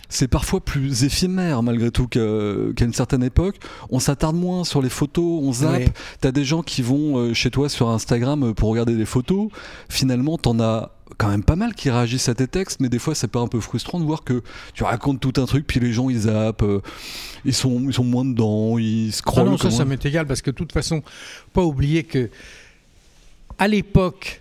c'est 0.09 0.29
parfois 0.29 0.61
plus 0.61 1.05
éphémère 1.05 1.62
malgré 1.62 1.90
tout 1.90 2.07
qu'à 2.07 2.20
une 2.20 2.92
certaine 2.92 3.22
époque. 3.22 3.57
On 3.90 4.00
s'attarde 4.00 4.37
moins 4.37 4.64
sur 4.64 4.83
les 4.83 4.88
photos, 4.88 5.40
on 5.42 5.52
zappe. 5.52 5.90
T'as 6.20 6.33
des 6.33 6.44
gens 6.44 6.62
qui 6.62 6.83
vont 6.83 7.16
euh, 7.16 7.35
chez 7.35 7.50
toi 7.50 7.68
sur 7.68 7.88
Instagram 7.88 8.42
euh, 8.42 8.55
pour 8.55 8.70
regarder 8.70 8.96
des 8.96 9.07
photos. 9.07 9.48
Finalement, 9.88 10.38
t'en 10.38 10.61
as 10.61 10.95
quand 11.19 11.29
même 11.29 11.45
pas 11.45 11.57
mal 11.57 11.75
qui 11.75 11.90
réagissent 11.90 12.29
à 12.29 12.35
tes 12.35 12.49
textes, 12.49 12.81
mais 12.81 12.88
des 12.88 12.99
fois 12.99 13.14
c'est 13.14 13.29
pas 13.29 13.40
un 13.40 13.49
peu 13.49 13.61
frustrant 13.61 14.01
de 14.01 14.05
voir 14.05 14.25
que 14.25 14.42
tu 14.75 14.85
racontes 14.85 15.21
tout 15.21 15.40
un 15.40 15.47
truc, 15.47 15.66
puis 15.66 15.81
les 15.81 15.92
gens 15.92 16.11
ils 16.11 16.21
zappent, 16.21 16.62
euh, 16.62 16.81
ils, 17.45 17.55
sont, 17.55 17.81
ils 17.87 17.95
sont 17.95 18.05
moins 18.05 18.25
dedans, 18.25 18.79
ils 18.79 19.12
scrollent. 19.12 19.47
Ah 19.47 19.51
non, 19.51 19.59
ça, 19.59 19.71
ça 19.71 19.85
m'est 19.85 20.05
égal 20.05 20.27
parce 20.27 20.42
que 20.42 20.51
de 20.51 20.57
toute 20.57 20.73
façon, 20.73 21.03
pas 21.53 21.62
oublier 21.62 22.05
que 22.05 22.31
à 23.59 23.69
l'époque, 23.69 24.40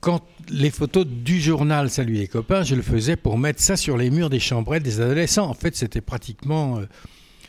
quand 0.00 0.22
les 0.50 0.70
photos 0.70 1.06
du 1.06 1.40
journal 1.40 1.90
Salut 1.90 2.14
les 2.14 2.28
copains, 2.28 2.62
je 2.62 2.74
le 2.74 2.82
faisais 2.82 3.16
pour 3.16 3.38
mettre 3.38 3.60
ça 3.60 3.76
sur 3.76 3.96
les 3.96 4.10
murs 4.10 4.30
des 4.30 4.40
chambrettes 4.40 4.82
des 4.82 5.00
adolescents. 5.00 5.48
En 5.48 5.54
fait, 5.54 5.76
c'était 5.76 6.00
pratiquement. 6.00 6.78
Euh, 6.78 6.86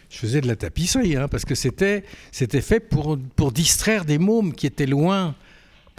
je 0.09 0.17
faisais 0.17 0.41
de 0.41 0.47
la 0.47 0.55
tapisserie, 0.55 1.15
hein, 1.15 1.27
parce 1.27 1.45
que 1.45 1.53
c'était, 1.53 2.03
c'était 2.31 2.61
fait 2.61 2.79
pour, 2.79 3.17
pour 3.35 3.51
distraire 3.51 4.05
des 4.05 4.17
mômes 4.17 4.53
qui 4.53 4.65
étaient 4.65 4.87
loin. 4.87 5.35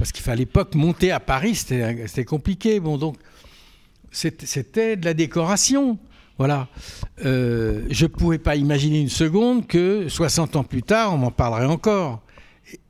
Parce 0.00 0.12
qu'il 0.12 0.24
fallait 0.24 0.38
l'époque 0.38 0.74
monter 0.74 1.10
à 1.10 1.20
Paris, 1.20 1.54
c'était, 1.54 2.24
compliqué. 2.24 2.80
Bon, 2.80 2.96
donc, 2.96 3.16
c'était, 4.10 4.96
de 4.96 5.04
la 5.04 5.12
décoration. 5.12 5.98
Voilà. 6.38 6.68
Euh, 7.26 7.82
je 7.90 8.06
ne 8.06 8.08
pouvais 8.08 8.38
pas 8.38 8.56
imaginer 8.56 8.98
une 8.98 9.10
seconde 9.10 9.66
que 9.66 10.08
60 10.08 10.56
ans 10.56 10.64
plus 10.64 10.82
tard, 10.82 11.12
on 11.12 11.18
m'en 11.18 11.30
parlerait 11.30 11.66
encore 11.66 12.22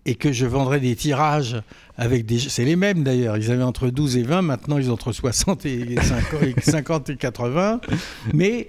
et 0.07 0.15
que 0.15 0.31
je 0.31 0.47
vendrais 0.47 0.79
des 0.79 0.95
tirages 0.95 1.61
avec 1.97 2.27
des... 2.27 2.39
C'est 2.39 2.65
les 2.65 2.77
mêmes 2.77 3.03
d'ailleurs, 3.03 3.37
ils 3.37 3.51
avaient 3.51 3.65
entre 3.65 3.89
12 3.89 4.17
et 4.17 4.23
20, 4.23 4.43
maintenant 4.43 4.79
ils 4.79 4.89
ont 4.89 4.95
entre 4.95 5.11
60 5.11 5.67
et 5.67 5.97
50, 6.63 7.11
et 7.11 7.17
80. 7.17 7.81
Mais 8.33 8.69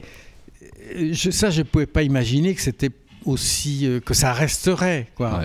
euh, 0.95 1.13
ça, 1.13 1.51
je 1.51 1.59
ne 1.59 1.63
pouvais 1.63 1.85
pas 1.85 2.01
imaginer 2.01 2.55
que 2.55 2.61
c'était 2.61 2.89
aussi... 3.23 3.85
Euh, 3.85 3.99
que 3.99 4.15
ça 4.15 4.33
resterait, 4.33 5.09
quoi. 5.13 5.43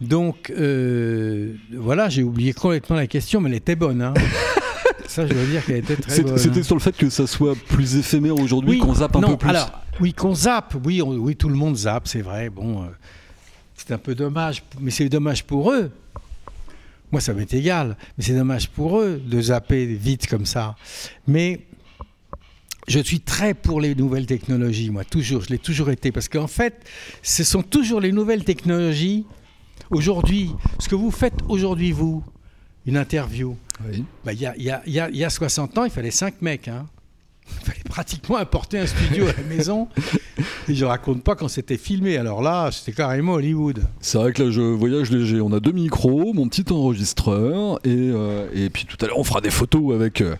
Donc, 0.00 0.50
euh, 0.50 1.54
voilà, 1.72 2.08
j'ai 2.08 2.22
oublié 2.22 2.52
complètement 2.52 2.96
la 2.96 3.06
question, 3.06 3.40
mais 3.40 3.50
elle 3.50 3.56
était 3.56 3.76
bonne. 3.76 4.02
Hein. 4.02 4.14
ça, 5.06 5.26
je 5.26 5.32
dois 5.32 5.44
dire 5.44 5.64
qu'elle 5.64 5.76
était 5.76 5.96
très 5.96 6.22
bonne. 6.22 6.38
C'était 6.38 6.60
hein. 6.60 6.64
sur 6.64 6.74
le 6.74 6.80
fait 6.80 6.96
que 6.96 7.08
ça 7.10 7.26
soit 7.26 7.56
plus 7.68 7.96
éphémère 7.96 8.36
aujourd'hui, 8.36 8.78
qu'on 8.78 8.94
zappe 8.94 9.16
un 9.16 9.22
peu 9.22 9.36
plus. 9.36 9.48
Alors, 9.48 9.70
oui, 10.00 10.12
qu'on 10.12 10.34
zappe, 10.34 10.76
oui, 10.84 11.00
oui, 11.00 11.36
tout 11.36 11.48
le 11.48 11.54
monde 11.54 11.76
zappe, 11.76 12.08
c'est 12.08 12.22
vrai. 12.22 12.50
Bon, 12.50 12.86
c'est 13.74 13.92
un 13.92 13.98
peu 13.98 14.14
dommage, 14.14 14.62
mais 14.80 14.90
c'est 14.90 15.08
dommage 15.08 15.44
pour 15.44 15.72
eux. 15.72 15.90
Moi, 17.12 17.20
ça 17.20 17.32
m'est 17.32 17.52
égal, 17.54 17.96
mais 18.16 18.24
c'est 18.24 18.34
dommage 18.34 18.68
pour 18.70 19.00
eux 19.00 19.22
de 19.24 19.40
zapper 19.40 19.86
vite 19.86 20.26
comme 20.26 20.46
ça. 20.46 20.74
Mais 21.28 21.60
je 22.88 22.98
suis 22.98 23.20
très 23.20 23.54
pour 23.54 23.80
les 23.80 23.94
nouvelles 23.94 24.26
technologies, 24.26 24.90
moi, 24.90 25.04
toujours. 25.04 25.42
Je 25.42 25.50
l'ai 25.50 25.58
toujours 25.58 25.90
été. 25.90 26.12
Parce 26.12 26.28
qu'en 26.28 26.46
fait, 26.46 26.74
ce 27.22 27.44
sont 27.44 27.62
toujours 27.62 28.00
les 28.00 28.12
nouvelles 28.12 28.44
technologies. 28.44 29.26
Aujourd'hui, 29.94 30.50
ce 30.80 30.88
que 30.88 30.96
vous 30.96 31.12
faites 31.12 31.34
aujourd'hui, 31.48 31.92
vous, 31.92 32.24
une 32.84 32.96
interview, 32.96 33.56
bah, 34.24 34.32
il 34.32 34.40
y, 34.40 34.46
a, 34.46 34.82
y, 34.86 35.24
a, 35.24 35.30
60 35.30 35.78
ans, 35.78 35.84
il 35.84 35.90
fallait 35.92 36.10
5 36.10 36.42
mecs. 36.42 36.66
Hein. 36.66 36.86
Il 37.60 37.66
fallait 37.66 37.82
pratiquement 37.88 38.36
apporter 38.36 38.78
un 38.78 38.86
studio 38.86 39.26
à 39.26 39.32
la 39.40 39.48
maison. 39.56 39.88
Et 40.68 40.74
je 40.74 40.84
raconte 40.84 41.22
pas 41.22 41.34
quand 41.34 41.48
c'était 41.48 41.76
filmé. 41.76 42.16
Alors 42.16 42.42
là, 42.42 42.70
c'était 42.72 42.92
carrément 42.92 43.34
Hollywood. 43.34 43.82
C'est 44.00 44.18
vrai 44.18 44.32
que 44.32 44.42
là, 44.42 44.50
je 44.50 44.60
voyage 44.60 45.10
léger. 45.10 45.40
On 45.40 45.52
a 45.52 45.60
deux 45.60 45.72
micros, 45.72 46.32
mon 46.34 46.48
petit 46.48 46.64
enregistreur, 46.72 47.78
et, 47.84 47.90
euh, 47.90 48.48
et 48.54 48.70
puis 48.70 48.84
tout 48.86 48.96
à 49.04 49.08
l'heure, 49.08 49.18
on 49.18 49.24
fera 49.24 49.40
des 49.40 49.50
photos 49.50 49.94
avec. 49.94 50.20
Euh, 50.20 50.34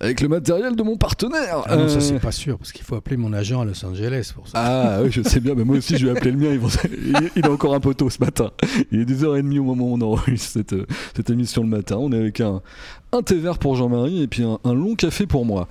avec 0.00 0.20
le 0.20 0.28
matériel 0.28 0.76
de 0.76 0.82
mon 0.84 0.96
partenaire. 0.96 1.64
Ah 1.66 1.74
non, 1.74 1.88
ça 1.88 2.00
c'est 2.00 2.14
euh, 2.14 2.18
pas 2.20 2.30
sûr, 2.30 2.56
parce 2.56 2.70
qu'il 2.70 2.84
faut 2.84 2.94
appeler 2.94 3.16
mon 3.16 3.32
agent 3.32 3.60
à 3.60 3.64
Los 3.64 3.84
Angeles 3.84 4.30
pour 4.32 4.46
ça. 4.46 4.52
Ah 4.54 5.00
oui, 5.02 5.10
je 5.10 5.22
sais 5.22 5.40
bien, 5.40 5.56
mais 5.56 5.64
moi 5.64 5.78
aussi 5.78 5.98
je 5.98 6.06
vais 6.06 6.16
appeler 6.16 6.30
le 6.30 6.36
mien. 6.36 6.50
Il, 6.52 7.30
il 7.34 7.44
est 7.44 7.48
encore 7.48 7.74
un 7.74 7.80
peu 7.80 7.94
tôt 7.94 8.08
ce 8.08 8.20
matin. 8.20 8.52
Il 8.92 9.00
est 9.00 9.04
10h30 9.04 9.58
au 9.58 9.64
moment 9.64 9.86
où 9.86 9.94
on 9.94 10.00
enregistre 10.00 10.50
cette, 10.52 10.76
cette 11.16 11.30
émission 11.30 11.62
le 11.62 11.68
matin. 11.68 11.96
On 11.98 12.12
est 12.12 12.16
avec 12.16 12.40
un, 12.40 12.62
un 13.10 13.22
thé 13.22 13.34
vert 13.40 13.58
pour 13.58 13.74
Jean-Marie 13.74 14.22
et 14.22 14.28
puis 14.28 14.44
un, 14.44 14.60
un 14.62 14.72
long 14.72 14.94
café 14.94 15.26
pour 15.26 15.44
moi. 15.44 15.66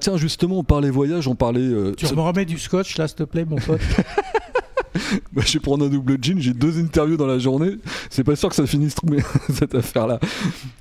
Tiens, 0.00 0.16
justement, 0.16 0.58
on 0.58 0.64
parlait 0.64 0.90
voyage, 0.90 1.28
on 1.28 1.34
parlait. 1.34 1.60
Euh, 1.60 1.94
tu 1.94 2.06
me 2.14 2.20
remets 2.20 2.44
du 2.44 2.58
scotch 2.58 2.96
là, 2.96 3.06
s'il 3.06 3.16
te 3.16 3.22
plaît, 3.22 3.44
mon 3.44 3.56
pote 3.56 3.80
bah, 5.32 5.42
je 5.44 5.52
vais 5.52 5.60
prendre 5.60 5.84
un 5.84 5.88
double 5.88 6.18
jean, 6.20 6.40
j'ai 6.40 6.54
deux 6.54 6.78
interviews 6.80 7.16
dans 7.16 7.26
la 7.26 7.38
journée. 7.38 7.76
C'est 8.08 8.24
pas 8.24 8.36
sûr 8.36 8.48
que 8.48 8.54
ça 8.54 8.66
finisse 8.66 8.94
trop 8.94 9.06
bien, 9.06 9.22
cette 9.52 9.74
affaire-là. 9.74 10.18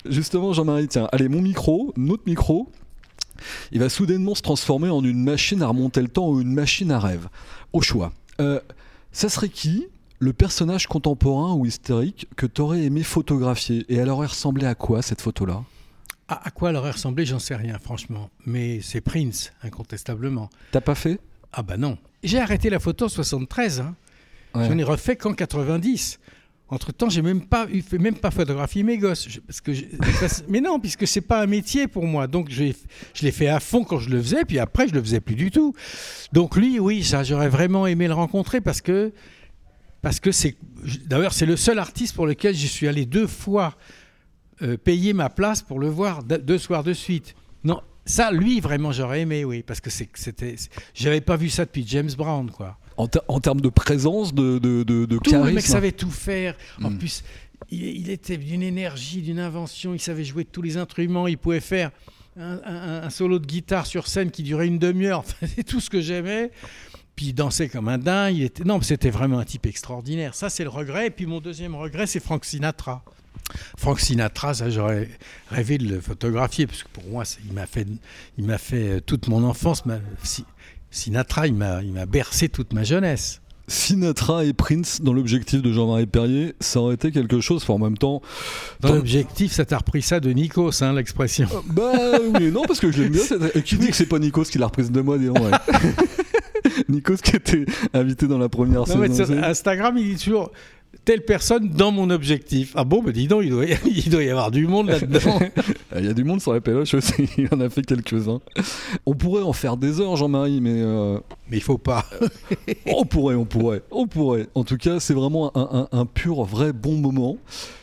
Justement, 0.06 0.54
Jean-Marie, 0.54 0.88
tiens, 0.88 1.08
allez, 1.12 1.30
mon 1.30 1.42
micro, 1.42 1.94
notre 1.98 2.24
micro, 2.26 2.72
il 3.72 3.80
va 3.80 3.90
soudainement 3.90 4.36
se 4.36 4.42
transformer 4.42 4.90
en 4.90 5.04
une 5.04 5.24
machine 5.24 5.62
à 5.62 5.68
remonter 5.68 6.02
le 6.02 6.08
temps 6.08 6.30
ou 6.30 6.42
une 6.42 6.54
machine 6.54 6.92
à 6.92 7.00
rêve. 7.00 7.28
Au 7.74 7.82
choix. 7.82 8.12
Euh, 8.40 8.60
ça 9.12 9.30
serait 9.30 9.50
qui 9.50 9.88
le 10.20 10.34
personnage 10.34 10.88
contemporain 10.88 11.54
ou 11.54 11.66
historique 11.66 12.28
que 12.36 12.46
t'aurais 12.46 12.84
aimé 12.84 13.04
photographier? 13.04 13.86
Et 13.90 13.96
elle 13.96 14.10
aurait 14.10 14.28
ressemblé 14.28 14.66
à 14.66 14.76
quoi 14.76 15.02
cette 15.02 15.22
photo-là? 15.22 15.64
À, 16.30 16.48
à 16.48 16.52
quoi 16.52 16.70
elle 16.70 16.76
aurait 16.76 16.92
ressemblé, 16.92 17.26
j'en 17.26 17.40
sais 17.40 17.56
rien, 17.56 17.78
franchement. 17.80 18.30
Mais 18.46 18.80
c'est 18.82 19.02
Prince, 19.02 19.52
incontestablement. 19.64 20.50
T'as 20.72 20.82
pas 20.82 20.96
fait? 20.96 21.20
Ah 21.52 21.64
bah 21.64 21.78
non. 21.78 21.98
J'ai 22.24 22.40
arrêté 22.40 22.70
la 22.70 22.80
photo 22.80 23.06
en 23.06 23.10
73. 23.10 23.80
Hein. 23.82 23.96
Ouais. 24.56 24.68
J'en 24.68 24.78
ai 24.78 24.84
refait 24.84 25.16
qu'en 25.16 25.34
90. 25.34 26.20
Entre 26.72 26.92
temps, 26.92 27.10
j'ai 27.10 27.24
même 27.24 27.46
pas 27.48 27.66
eu, 27.72 27.82
fait 27.82 27.98
même 27.98 28.14
pas 28.16 28.30
photographié 28.30 28.84
mes 28.84 29.00
gosses, 29.00 29.28
Je- 29.28 29.40
parce 29.40 29.60
que 29.60 29.74
je- 29.74 29.86
mais 30.48 30.62
non, 30.62 30.80
puisque 30.80 31.08
c'est 31.08 31.22
pas 31.22 31.42
un 31.42 31.48
métier 31.48 31.88
pour 31.88 32.06
moi. 32.06 32.28
Donc 32.28 32.52
je 32.52 32.72
l'ai 33.24 33.32
fait 33.32 33.48
à 33.48 33.60
fond 33.60 33.84
quand 33.84 33.98
je 33.98 34.10
le 34.12 34.22
faisais, 34.22 34.46
puis 34.46 34.60
après 34.60 34.88
je 34.88 34.94
le 34.94 35.02
faisais 35.02 35.20
plus 35.20 35.34
du 35.36 35.50
tout. 35.50 35.74
Donc 36.32 36.56
lui, 36.56 36.80
oui, 36.80 37.04
ça, 37.04 37.24
j'aurais 37.24 37.50
vraiment 37.50 37.88
aimé 37.88 38.08
le 38.08 38.14
rencontrer 38.14 38.62
parce 38.62 38.82
que 38.82 39.12
parce 40.04 40.20
que 40.20 40.32
c'est 40.32 40.56
d'ailleurs 41.08 41.34
c'est 41.34 41.48
le 41.48 41.58
seul 41.58 41.80
artiste 41.80 42.14
pour 42.16 42.28
lequel 42.28 42.56
je 42.56 42.68
suis 42.68 42.88
allé 42.88 43.08
deux 43.08 43.26
fois 43.28 43.76
euh, 44.62 44.78
payer 44.78 45.14
ma 45.14 45.30
place 45.30 45.62
pour 45.62 45.80
le 45.80 45.88
voir 45.90 46.24
de- 46.24 46.38
deux 46.38 46.58
soirs 46.58 46.84
de 46.84 46.94
suite. 46.94 47.36
Non, 47.64 47.82
ça, 48.06 48.32
lui, 48.32 48.60
vraiment, 48.60 48.92
j'aurais 48.92 49.22
aimé, 49.22 49.44
oui, 49.46 49.64
parce 49.64 49.80
que 49.82 49.90
c'était, 49.90 50.56
j'avais 50.94 51.22
pas 51.22 51.36
vu 51.38 51.50
ça 51.50 51.66
depuis 51.66 51.86
James 51.88 52.10
Brown, 52.18 52.50
quoi. 52.52 52.78
en, 52.98 53.08
ter- 53.08 53.22
en 53.28 53.40
termes 53.40 53.62
de 53.62 53.70
présence, 53.70 54.34
de, 54.34 54.58
de, 54.60 54.84
de, 54.84 55.06
de 55.06 55.18
Tout, 55.18 55.32
le 55.34 55.52
mec 55.54 55.66
savait 55.66 55.92
tout 55.92 56.12
faire. 56.12 56.56
En 56.84 56.90
Mm. 56.90 56.98
plus, 56.98 57.24
il, 57.70 57.84
il 57.84 58.10
était 58.10 58.38
d'une 58.38 58.64
énergie, 58.64 59.22
d'une 59.22 59.40
invention. 59.40 59.94
Il 59.94 60.00
savait 60.00 60.24
jouer 60.26 60.44
de 60.44 60.50
tous 60.50 60.62
les 60.62 60.76
instruments. 60.78 61.28
Il 61.28 61.38
pouvait 61.38 61.60
faire 61.62 61.92
un, 62.38 62.60
un- 62.66 63.04
un 63.04 63.10
solo 63.10 63.40
de 63.40 63.46
guitare 63.46 63.86
sur 63.86 64.08
scène 64.08 64.32
qui 64.32 64.44
durait 64.44 64.68
une 64.68 64.80
demi-heure. 64.80 65.20
Enfin, 65.20 65.46
c'est 65.56 65.64
tout 65.64 65.80
ce 65.80 65.90
que 65.90 66.02
j'aimais. 66.02 66.52
Puis 67.16 67.28
il 67.28 67.34
dansait 67.34 67.68
comme 67.70 67.88
un 67.90 67.98
dingue. 67.98 68.36
Il 68.38 68.44
était... 68.44 68.64
Non, 68.64 68.78
mais 68.80 68.84
c'était 68.86 69.10
vraiment 69.10 69.40
un 69.40 69.46
type 69.46 69.66
extraordinaire. 69.66 70.36
Ça, 70.36 70.50
c'est 70.50 70.64
le 70.64 70.70
regret. 70.70 71.08
Et 71.08 71.10
puis 71.12 71.26
mon 71.26 71.40
deuxième 71.42 71.76
regret, 71.76 72.08
c'est 72.08 72.22
Frank 72.22 72.44
Sinatra. 72.46 73.04
Frank 73.78 74.00
Sinatra, 74.00 74.54
ça 74.54 74.70
j'aurais 74.70 75.10
rêvé 75.50 75.78
de 75.78 75.88
le 75.88 76.02
photographier 76.02 76.68
parce 76.68 76.84
que 76.84 76.90
pour 76.94 77.04
moi, 77.06 77.24
il 77.48 77.54
m'a 77.54 77.66
fait, 77.66 77.86
il 78.38 78.46
m'a 78.46 78.58
fait 78.58 78.88
euh, 78.90 79.00
toute 79.00 79.28
mon 79.28 79.44
enfance. 79.44 79.86
ma- 79.86 80.00
Si- 80.24 80.46
Sinatra, 80.92 81.48
il 81.48 81.54
m'a, 81.54 81.82
il 81.84 81.92
m'a 81.94 82.06
bercé 82.06 82.50
toute 82.50 82.74
ma 82.74 82.84
jeunesse. 82.84 83.42
Sinatra 83.68 84.46
et 84.46 84.54
Prince 84.54 85.00
dans 85.02 85.14
l'objectif 85.14 85.62
de 85.62 85.72
Jean-Marie 85.72 86.08
Perrier, 86.08 86.56
ça 86.60 86.80
aurait 86.80 86.96
été 86.96 87.12
quelque 87.12 87.40
chose. 87.40 87.62
Enfin, 87.62 87.76
en 87.76 87.78
même 87.78 88.00
temps, 88.00 88.24
Dans 88.80 88.96
l'objectif, 88.96 89.52
ça 89.52 89.64
t'a 89.64 89.78
repris 89.78 90.02
ça 90.02 90.20
de 90.20 90.32
Nikos, 90.32 90.82
hein, 90.84 90.94
l'expression. 90.94 91.48
euh, 91.54 91.60
bah 91.72 91.94
oui, 92.40 92.50
non, 92.52 92.64
parce 92.66 92.80
que 92.80 92.92
je 92.92 93.04
l'aime 93.04 93.12
bien. 93.12 93.22
Et 93.54 93.62
qui 93.62 93.78
dit 93.78 93.88
que 93.90 93.96
c'est 93.96 94.08
pas 94.08 94.18
Nikos 94.18 94.46
qui 94.46 94.58
l'a 94.58 94.66
reprise 94.66 94.90
de 94.92 95.02
moi, 95.02 95.20
dis 95.20 95.28
donc, 95.28 95.38
ouais. 95.38 95.52
Nikos 96.90 97.18
qui 97.18 97.36
était 97.36 97.66
invité 97.94 98.28
dans 98.28 98.40
la 98.40 98.50
première 98.50 98.80
Non, 98.88 99.14
saison. 99.14 99.38
Instagram, 99.44 99.96
il 99.98 100.16
dit 100.16 100.24
toujours 100.24 100.52
telle 101.06 101.24
personne 101.26 101.70
dans 101.70 101.92
mon 101.92 102.10
objectif. 102.10 102.74
Ah 102.76 102.84
bon, 102.84 103.02
bah 103.02 103.12
dis 103.12 103.28
donc, 103.28 103.42
il 103.44 103.50
doit 103.52 103.66
y, 103.66 103.78
il 103.86 104.10
doit 104.10 104.24
y 104.24 104.30
avoir 104.30 104.52
du 104.52 104.68
monde 104.68 104.88
là-dedans. 104.90 105.40
Il 105.98 106.06
y 106.06 106.08
a 106.10 106.14
du 106.14 106.24
monde 106.24 106.40
sur 106.40 106.54
la 106.54 106.62
péloche 106.62 106.94
aussi, 106.94 107.14
il 107.38 107.48
en 107.52 107.60
a 107.62 107.70
fait 107.70 107.82
quelques-uns. 107.84 108.40
On 109.08 109.16
pourrait 109.16 109.42
en 109.42 109.54
faire 109.54 109.76
des 109.76 110.00
heures, 110.00 110.16
Jean-Marie, 110.16 110.62
mais 110.62 110.76
euh, 110.76 111.18
mais 111.50 111.58
il 111.58 111.64
faut 111.64 111.80
pas. 111.80 112.06
on 112.86 113.06
pourrait, 113.06 113.34
on 113.36 113.46
pourrait, 113.46 113.82
on 113.90 114.06
pourrait. 114.06 114.48
En 114.54 114.64
tout 114.64 114.78
cas, 114.78 115.00
c'est 115.00 115.16
vraiment 115.16 115.52
un, 115.58 115.88
un- 115.92 116.00
un 116.00 116.06
pur, 116.06 116.44
vrai 116.44 116.74
bon 116.74 116.94
moment. 116.98 117.38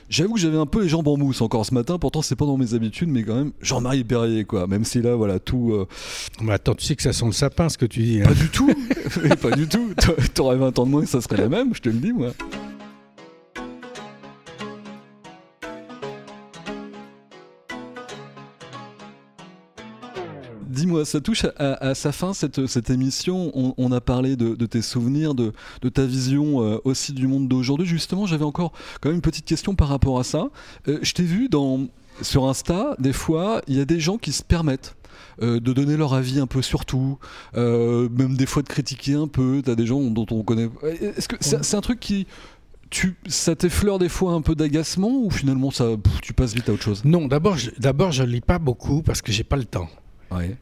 J'avoue 0.08 0.34
que 0.34 0.40
j'avais 0.40 0.56
un 0.56 0.66
peu 0.66 0.82
les 0.84 0.88
jambes 0.88 1.08
en 1.08 1.16
mousse 1.16 1.40
encore 1.40 1.66
ce 1.66 1.74
matin, 1.74 1.98
pourtant 1.98 2.22
c'est 2.22 2.36
pas 2.36 2.46
dans 2.46 2.56
mes 2.56 2.74
habitudes, 2.74 3.08
mais 3.08 3.24
quand 3.24 3.34
même, 3.34 3.50
Jean-Marie 3.60 4.04
Perrier, 4.04 4.44
quoi. 4.44 4.68
Même 4.68 4.84
si 4.84 5.02
là, 5.02 5.16
voilà, 5.16 5.40
tout. 5.40 5.72
euh, 5.72 5.86
Mais 6.40 6.52
attends, 6.52 6.76
tu 6.76 6.84
sais 6.86 6.94
que 6.94 7.02
ça 7.02 7.12
sent 7.12 7.26
le 7.26 7.32
sapin, 7.32 7.68
ce 7.68 7.76
que 7.76 7.86
tu 7.86 8.00
dis. 8.04 8.20
hein. 8.22 8.26
Pas 8.28 8.34
du 8.34 8.48
tout 8.48 8.70
Pas 9.42 9.50
du 9.56 9.66
tout 9.66 9.92
T'a- 9.96 10.12
T'aurais 10.32 10.56
20 10.56 10.78
ans 10.78 10.86
de 10.86 10.90
moins, 10.92 11.06
ça 11.06 11.20
serait 11.20 11.38
la 11.38 11.48
même, 11.48 11.74
je 11.74 11.80
te 11.80 11.88
le 11.88 11.96
dis, 11.98 12.12
moi. 12.12 12.28
Dis-moi, 20.96 21.04
ça 21.04 21.20
touche 21.20 21.46
à, 21.58 21.94
sa 21.94 22.12
fin 22.12 22.32
cette, 22.32 22.66
cette 22.66 22.90
émission. 22.90 23.50
On, 23.54 23.74
on 23.76 23.92
a 23.92 24.00
parlé 24.00 24.36
de, 24.36 24.54
de 24.54 24.66
tes 24.66 24.82
souvenirs, 24.82 25.34
de, 25.34 25.52
de 25.82 25.88
ta 25.88 26.06
vision 26.06 26.62
euh, 26.62 26.78
aussi 26.84 27.12
du 27.12 27.26
monde 27.26 27.48
d'aujourd'hui. 27.48 27.86
Justement, 27.86 28.26
j'avais 28.26 28.44
encore 28.44 28.72
quand 29.00 29.08
même 29.10 29.16
une 29.16 29.22
petite 29.22 29.44
question 29.44 29.74
par 29.74 29.88
rapport 29.88 30.18
à 30.18 30.24
ça. 30.24 30.48
Euh, 30.88 30.98
je 31.02 31.12
t'ai 31.12 31.22
vu 31.22 31.48
dans, 31.48 31.86
sur 32.22 32.46
Insta, 32.46 32.96
des 32.98 33.12
fois, 33.12 33.62
il 33.66 33.76
y 33.76 33.80
a 33.80 33.84
des 33.84 34.00
gens 34.00 34.16
qui 34.16 34.32
se 34.32 34.42
permettent 34.42 34.96
euh, 35.42 35.60
de 35.60 35.72
donner 35.72 35.96
leur 35.96 36.14
avis 36.14 36.40
un 36.40 36.46
peu 36.46 36.62
sur 36.62 36.84
tout, 36.84 37.18
euh, 37.56 38.08
même 38.08 38.36
des 38.36 38.46
fois 38.46 38.62
de 38.62 38.68
critiquer 38.68 39.14
un 39.14 39.28
peu. 39.28 39.62
T'as 39.64 39.74
des 39.74 39.86
gens 39.86 40.00
dont 40.00 40.26
on 40.30 40.42
connaît. 40.42 40.70
Est-ce 40.82 41.28
que 41.28 41.36
c'est 41.40 41.76
un 41.76 41.80
truc 41.80 42.00
qui. 42.00 42.26
Tu, 42.88 43.16
ça 43.26 43.56
t'effleure 43.56 43.98
des 43.98 44.08
fois 44.08 44.32
un 44.32 44.42
peu 44.42 44.54
d'agacement 44.54 45.10
ou 45.10 45.28
finalement 45.28 45.72
ça, 45.72 45.88
tu 46.22 46.32
passes 46.32 46.54
vite 46.54 46.68
à 46.68 46.72
autre 46.72 46.84
chose? 46.84 47.04
Non, 47.04 47.26
d'abord, 47.26 47.56
je, 47.56 47.70
d'abord, 47.78 48.12
je 48.12 48.22
lis 48.22 48.40
pas 48.40 48.60
beaucoup 48.60 49.02
parce 49.02 49.22
que 49.22 49.32
j'ai 49.32 49.42
pas 49.42 49.56
le 49.56 49.64
temps. 49.64 49.88
Ouais. 50.30 50.56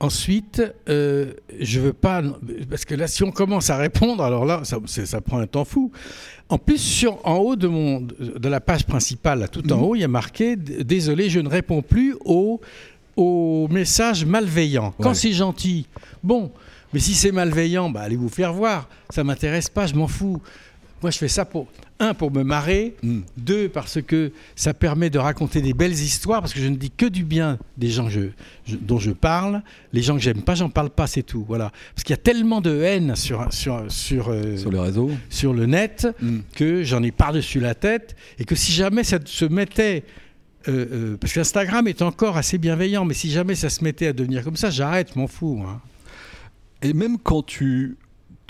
Ensuite, 0.00 0.62
euh, 0.88 1.34
je 1.60 1.78
veux 1.78 1.92
pas 1.92 2.22
parce 2.70 2.86
que 2.86 2.94
là, 2.94 3.06
si 3.06 3.22
on 3.22 3.30
commence 3.30 3.68
à 3.68 3.76
répondre, 3.76 4.24
alors 4.24 4.46
là, 4.46 4.62
ça, 4.64 5.20
prend 5.20 5.38
un 5.38 5.46
temps 5.46 5.66
fou. 5.66 5.92
En 6.48 6.56
plus, 6.56 6.78
sur 6.78 7.18
en 7.26 7.36
haut 7.36 7.54
de 7.54 7.68
mon 7.68 8.00
de 8.00 8.48
la 8.48 8.60
page 8.60 8.86
principale, 8.86 9.40
là, 9.40 9.48
tout 9.48 9.70
en 9.72 9.76
Mhm. 9.76 9.82
haut, 9.82 9.94
il 9.94 10.00
y 10.00 10.04
a 10.04 10.08
marqué 10.08 10.56
désolé, 10.56 11.28
je 11.28 11.40
ne 11.40 11.48
réponds 11.48 11.82
plus 11.82 12.16
aux 12.24 12.60
aux 13.16 13.68
messages 13.70 14.24
malveillants. 14.24 14.94
Quand 15.02 15.12
c'est 15.12 15.32
gentil, 15.32 15.86
bon, 16.22 16.50
mais 16.94 17.00
si 17.00 17.12
c'est 17.12 17.32
malveillant, 17.32 17.90
bah, 17.90 18.00
allez 18.00 18.16
vous 18.16 18.30
faire 18.30 18.54
voir. 18.54 18.88
Ça 19.10 19.22
m'intéresse 19.22 19.68
pas, 19.68 19.86
je 19.86 19.94
m'en 19.94 20.08
fous. 20.08 20.40
Moi, 21.02 21.10
je 21.10 21.18
fais 21.18 21.28
ça 21.28 21.44
pour 21.44 21.66
un 21.98 22.14
pour 22.14 22.30
me 22.30 22.42
marrer, 22.42 22.94
Mm. 23.02 23.20
deux 23.36 23.68
parce 23.68 24.00
que 24.02 24.32
ça 24.56 24.72
permet 24.74 25.10
de 25.10 25.18
raconter 25.18 25.60
des 25.60 25.74
belles 25.74 25.92
histoires 25.92 26.40
parce 26.40 26.52
que 26.54 26.60
je 26.60 26.66
ne 26.68 26.76
dis 26.76 26.90
que 26.90 27.06
du 27.06 27.24
bien 27.24 27.58
des 27.76 27.88
gens 27.90 28.04
que 28.06 28.10
je, 28.10 28.20
je- 28.66 28.76
dont 28.76 28.98
je 28.98 29.10
parle. 29.10 29.62
Les 29.92 30.02
gens 30.02 30.14
que 30.14 30.20
j'aime 30.22 30.42
pas, 30.42 30.54
j'en 30.54 30.70
parle 30.70 30.90
pas, 30.90 31.06
c'est 31.06 31.22
tout. 31.22 31.44
Voilà. 31.46 31.72
Parce 31.94 32.04
qu'il 32.04 32.12
y 32.14 32.18
a 32.18 32.22
tellement 32.22 32.60
de 32.60 32.80
haine 32.82 33.16
sur 33.16 33.52
sur 33.52 33.84
sur 33.90 34.28
euh, 34.30 34.56
Sur 34.56 34.72
réseaux 34.82 35.10
sur 35.30 35.52
le 35.52 35.66
net 35.66 36.06
Mm. 36.22 36.38
que 36.54 36.82
j'en 36.84 37.02
ai 37.02 37.10
par-dessus 37.12 37.60
la 37.60 37.74
tête 37.74 38.14
et 38.38 38.44
que 38.44 38.54
si 38.54 38.72
jamais 38.72 39.04
ça 39.04 39.18
se 39.24 39.44
mettait 39.46 40.04
euh, 40.68 40.86
euh, 40.92 41.16
parce 41.18 41.32
qu'Instagram 41.32 41.88
est 41.88 42.02
encore 42.02 42.36
assez 42.36 42.58
bienveillant, 42.58 43.06
mais 43.06 43.14
si 43.14 43.30
jamais 43.30 43.54
ça 43.54 43.70
se 43.70 43.82
mettait 43.82 44.08
à 44.08 44.12
devenir 44.12 44.44
comme 44.44 44.56
ça, 44.56 44.68
j'arrête, 44.68 45.16
m'en 45.16 45.26
fous. 45.26 45.62
hein. 45.66 45.80
Et 46.82 46.92
même 46.92 47.18
quand 47.18 47.42
tu 47.42 47.96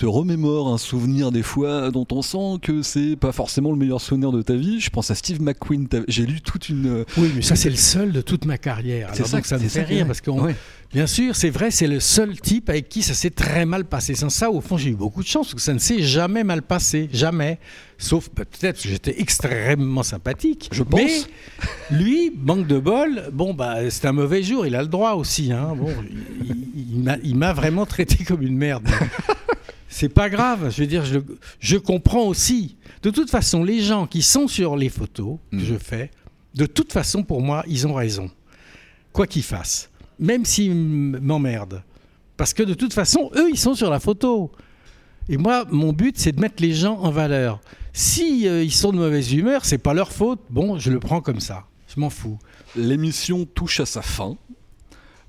te 0.00 0.06
remémores 0.06 0.72
un 0.72 0.78
souvenir 0.78 1.30
des 1.30 1.42
fois 1.42 1.90
dont 1.90 2.06
on 2.10 2.22
sent 2.22 2.58
que 2.62 2.80
c'est 2.80 3.16
pas 3.16 3.32
forcément 3.32 3.70
le 3.70 3.76
meilleur 3.76 4.00
souvenir 4.00 4.32
de 4.32 4.40
ta 4.40 4.54
vie, 4.54 4.80
je 4.80 4.88
pense 4.88 5.10
à 5.10 5.14
Steve 5.14 5.42
McQueen. 5.42 5.86
J'ai 6.08 6.24
lu 6.24 6.40
toute 6.40 6.70
une. 6.70 7.04
Oui, 7.18 7.30
mais 7.36 7.42
ça 7.42 7.54
c'est 7.54 7.68
le 7.68 7.76
seul 7.76 8.10
de 8.10 8.22
toute 8.22 8.46
ma 8.46 8.56
carrière. 8.56 9.10
C'est 9.12 9.26
ça 9.26 9.42
que- 9.42 9.46
ça 9.46 9.58
me 9.58 9.68
fait 9.68 9.82
rire 9.82 10.06
parce 10.06 10.22
Ouais. 10.26 10.56
Bien 10.94 11.06
sûr, 11.06 11.36
c'est 11.36 11.50
vrai, 11.50 11.70
c'est 11.70 11.86
le 11.86 12.00
seul 12.00 12.40
type 12.40 12.68
avec 12.70 12.88
qui 12.88 13.02
ça 13.02 13.12
s'est 13.14 13.30
très 13.30 13.64
mal 13.66 13.84
passé. 13.84 14.14
Sans 14.14 14.30
ça, 14.30 14.50
au 14.50 14.60
fond, 14.60 14.76
j'ai 14.78 14.90
eu 14.90 14.94
beaucoup 14.96 15.22
de 15.22 15.28
chance 15.28 15.46
parce 15.48 15.54
que 15.54 15.60
ça 15.60 15.74
ne 15.74 15.78
s'est 15.78 16.02
jamais 16.02 16.44
mal 16.44 16.62
passé, 16.62 17.08
jamais. 17.12 17.58
Sauf 17.98 18.28
peut-être 18.30 18.72
parce 18.76 18.82
que 18.82 18.88
j'étais 18.88 19.20
extrêmement 19.20 20.02
sympathique. 20.02 20.68
Je 20.72 20.82
pense. 20.82 21.00
Mais 21.00 21.20
lui, 21.96 22.32
manque 22.42 22.66
de 22.66 22.78
bol, 22.78 23.28
bon, 23.32 23.52
bah, 23.54 23.88
c'est 23.90 24.06
un 24.06 24.12
mauvais 24.12 24.42
jour, 24.42 24.66
il 24.66 24.74
a 24.74 24.82
le 24.82 24.88
droit 24.88 25.12
aussi. 25.12 25.52
Hein. 25.52 25.74
Bon, 25.76 25.92
il, 26.42 27.20
il 27.22 27.36
m'a 27.36 27.52
vraiment 27.52 27.84
traité 27.86 28.24
comme 28.24 28.42
une 28.42 28.56
merde. 28.56 28.88
c'est 29.92 30.08
pas 30.08 30.30
grave, 30.30 30.70
je 30.70 30.80
veux 30.82 30.86
dire, 30.86 31.04
je, 31.58 31.76
comprends 31.76 32.22
aussi. 32.22 32.76
De 33.02 33.10
toute 33.10 33.28
façon, 33.28 33.64
les 33.64 33.80
gens 33.80 34.06
qui 34.06 34.22
sont 34.22 34.46
sur 34.46 34.76
les 34.76 34.88
photos 34.88 35.38
que 35.50 35.56
Mm. 35.56 35.64
je 35.64 35.74
fais, 35.74 36.10
de 36.54 36.64
toute 36.64 36.92
façon, 36.92 37.24
pour 37.24 37.42
moi, 37.42 37.64
ils 37.66 37.88
ont 37.88 37.94
raison. 37.94 38.30
Quoi 39.12 39.26
qu'ils 39.26 39.42
fassent. 39.42 39.90
Même 40.20 40.44
s'ils 40.44 40.74
m'emmerdent. 40.76 41.82
Parce 42.36 42.54
que 42.54 42.62
de 42.62 42.74
toute 42.74 42.94
façon, 42.94 43.30
eux, 43.34 43.50
ils 43.50 43.58
sont 43.58 43.74
sur 43.74 43.90
la 43.90 43.98
photo. 43.98 44.52
Et 45.28 45.36
moi, 45.36 45.64
mon 45.70 45.92
but, 45.92 46.16
c'est 46.16 46.32
de 46.32 46.40
mettre 46.40 46.62
les 46.62 46.72
gens 46.72 46.98
en 47.00 47.10
valeur. 47.10 47.60
Si 47.92 48.46
euh, 48.46 48.62
ils 48.62 48.72
sont 48.72 48.92
de 48.92 48.96
mauvaise 48.98 49.32
humeur, 49.32 49.64
c'est 49.64 49.78
pas 49.78 49.92
leur 49.92 50.12
faute. 50.12 50.40
Bon, 50.50 50.78
je 50.78 50.92
le 50.92 51.00
prends 51.00 51.20
comme 51.20 51.40
ça. 51.40 51.64
Je 51.92 51.98
m'en 51.98 52.10
fous. 52.10 52.38
L'émission 52.76 53.44
touche 53.44 53.80
à 53.80 53.86
sa 53.86 54.02
fin. 54.02 54.36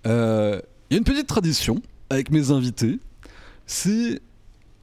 Euh, 0.06 0.62
Il 0.89 0.93
y 0.93 0.95
a 0.95 0.97
une 1.00 1.04
petite 1.04 1.28
tradition 1.28 1.82
avec 2.12 2.30
mes 2.30 2.52
invités, 2.52 3.00
c'est 3.65 4.21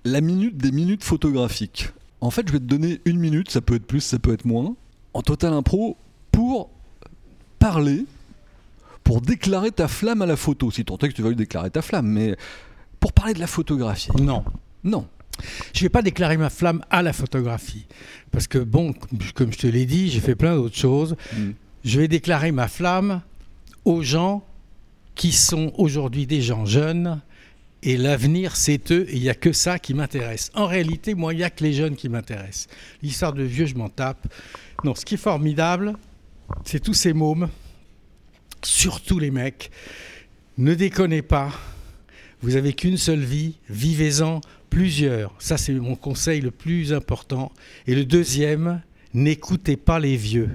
la 0.09 0.21
minute 0.21 0.57
des 0.57 0.73
minutes 0.73 1.05
photographiques. 1.05 1.91
En 2.21 2.31
fait, 2.31 2.47
je 2.47 2.53
vais 2.53 2.59
te 2.59 2.65
donner 2.65 3.01
une 3.05 3.19
minute, 3.19 3.51
ça 3.51 3.61
peut 3.61 3.77
être 3.77 3.87
plus, 3.87 4.01
ça 4.01 4.19
peut 4.19 4.33
être 4.33 4.45
moins, 4.45 4.75
en 5.15 5.23
total 5.23 5.53
impro, 5.53 5.97
pour 6.33 6.71
parler, 7.59 8.05
pour 9.05 9.21
déclarer 9.21 9.71
ta 9.71 9.89
flamme 9.89 10.23
à 10.23 10.27
la 10.27 10.37
photo. 10.37 10.71
Si 10.71 10.85
tant 10.85 10.99
est 10.99 11.09
que 11.09 11.15
tu 11.15 11.23
vas 11.23 11.29
lui 11.29 11.37
déclarer 11.37 11.71
ta 11.71 11.83
flamme, 11.83 12.07
mais 12.07 12.37
pour 13.01 13.13
parler 13.13 13.35
de 13.35 13.41
la 13.41 13.47
photographie. 13.47 14.11
Non. 14.21 14.45
Non. 14.85 15.07
Je 15.73 15.79
ne 15.79 15.83
vais 15.85 15.89
pas 15.89 16.03
déclarer 16.03 16.37
ma 16.37 16.51
flamme 16.51 16.83
à 16.91 17.03
la 17.03 17.13
photographie. 17.13 17.87
Parce 18.33 18.49
que, 18.49 18.59
bon, 18.59 18.95
comme 19.35 19.53
je 19.53 19.59
te 19.59 19.67
l'ai 19.67 19.87
dit, 19.87 20.11
j'ai 20.11 20.21
fait 20.21 20.35
plein 20.35 20.57
d'autres 20.57 20.77
choses. 20.77 21.17
Mm. 21.33 21.51
Je 21.85 22.01
vais 22.01 22.09
déclarer 22.09 22.51
ma 22.51 22.67
flamme 22.67 23.23
aux 23.85 24.03
gens 24.03 24.45
qui 25.15 25.33
sont 25.33 25.73
aujourd'hui 25.77 26.27
des 26.27 26.43
gens 26.43 26.67
jeunes. 26.67 27.21
Et 27.83 27.97
l'avenir, 27.97 28.57
c'est 28.57 28.91
eux, 28.91 29.07
et 29.09 29.17
il 29.17 29.23
n'y 29.23 29.29
a 29.29 29.35
que 29.35 29.53
ça 29.53 29.79
qui 29.79 29.95
m'intéresse. 29.95 30.51
En 30.55 30.67
réalité, 30.67 31.15
moi, 31.15 31.33
il 31.33 31.37
n'y 31.37 31.45
a 31.45 31.51
que 31.51 31.63
les 31.63 31.73
jeunes 31.73 31.95
qui 31.95 32.09
m'intéressent. 32.09 32.67
L'histoire 33.03 33.33
de 33.33 33.45
vieux, 33.45 33.67
je 33.67 33.77
m'en 33.77 33.89
tape. 33.89 34.27
Non, 34.85 34.95
ce 34.95 35.05
qui 35.05 35.15
est 35.15 35.19
formidable, 35.19 35.95
c'est 36.65 36.81
tous 36.81 36.95
ces 36.95 37.13
mômes, 37.13 37.49
surtout 38.63 39.19
les 39.19 39.31
mecs. 39.31 39.71
Ne 40.57 40.75
déconnez 40.75 41.23
pas, 41.23 41.53
vous 42.41 42.57
avez 42.57 42.73
qu'une 42.73 42.97
seule 42.97 43.21
vie, 43.21 43.55
vivez-en 43.69 44.41
plusieurs. 44.71 45.35
Ça, 45.39 45.57
c'est 45.57 45.73
mon 45.73 45.97
conseil 45.97 46.41
le 46.41 46.51
plus 46.51 46.93
important. 46.93 47.53
Et 47.87 47.95
le 47.95 48.05
deuxième, 48.05 48.83
n'écoutez 49.15 49.77
pas 49.77 49.99
les 49.99 50.17
vieux. 50.17 50.51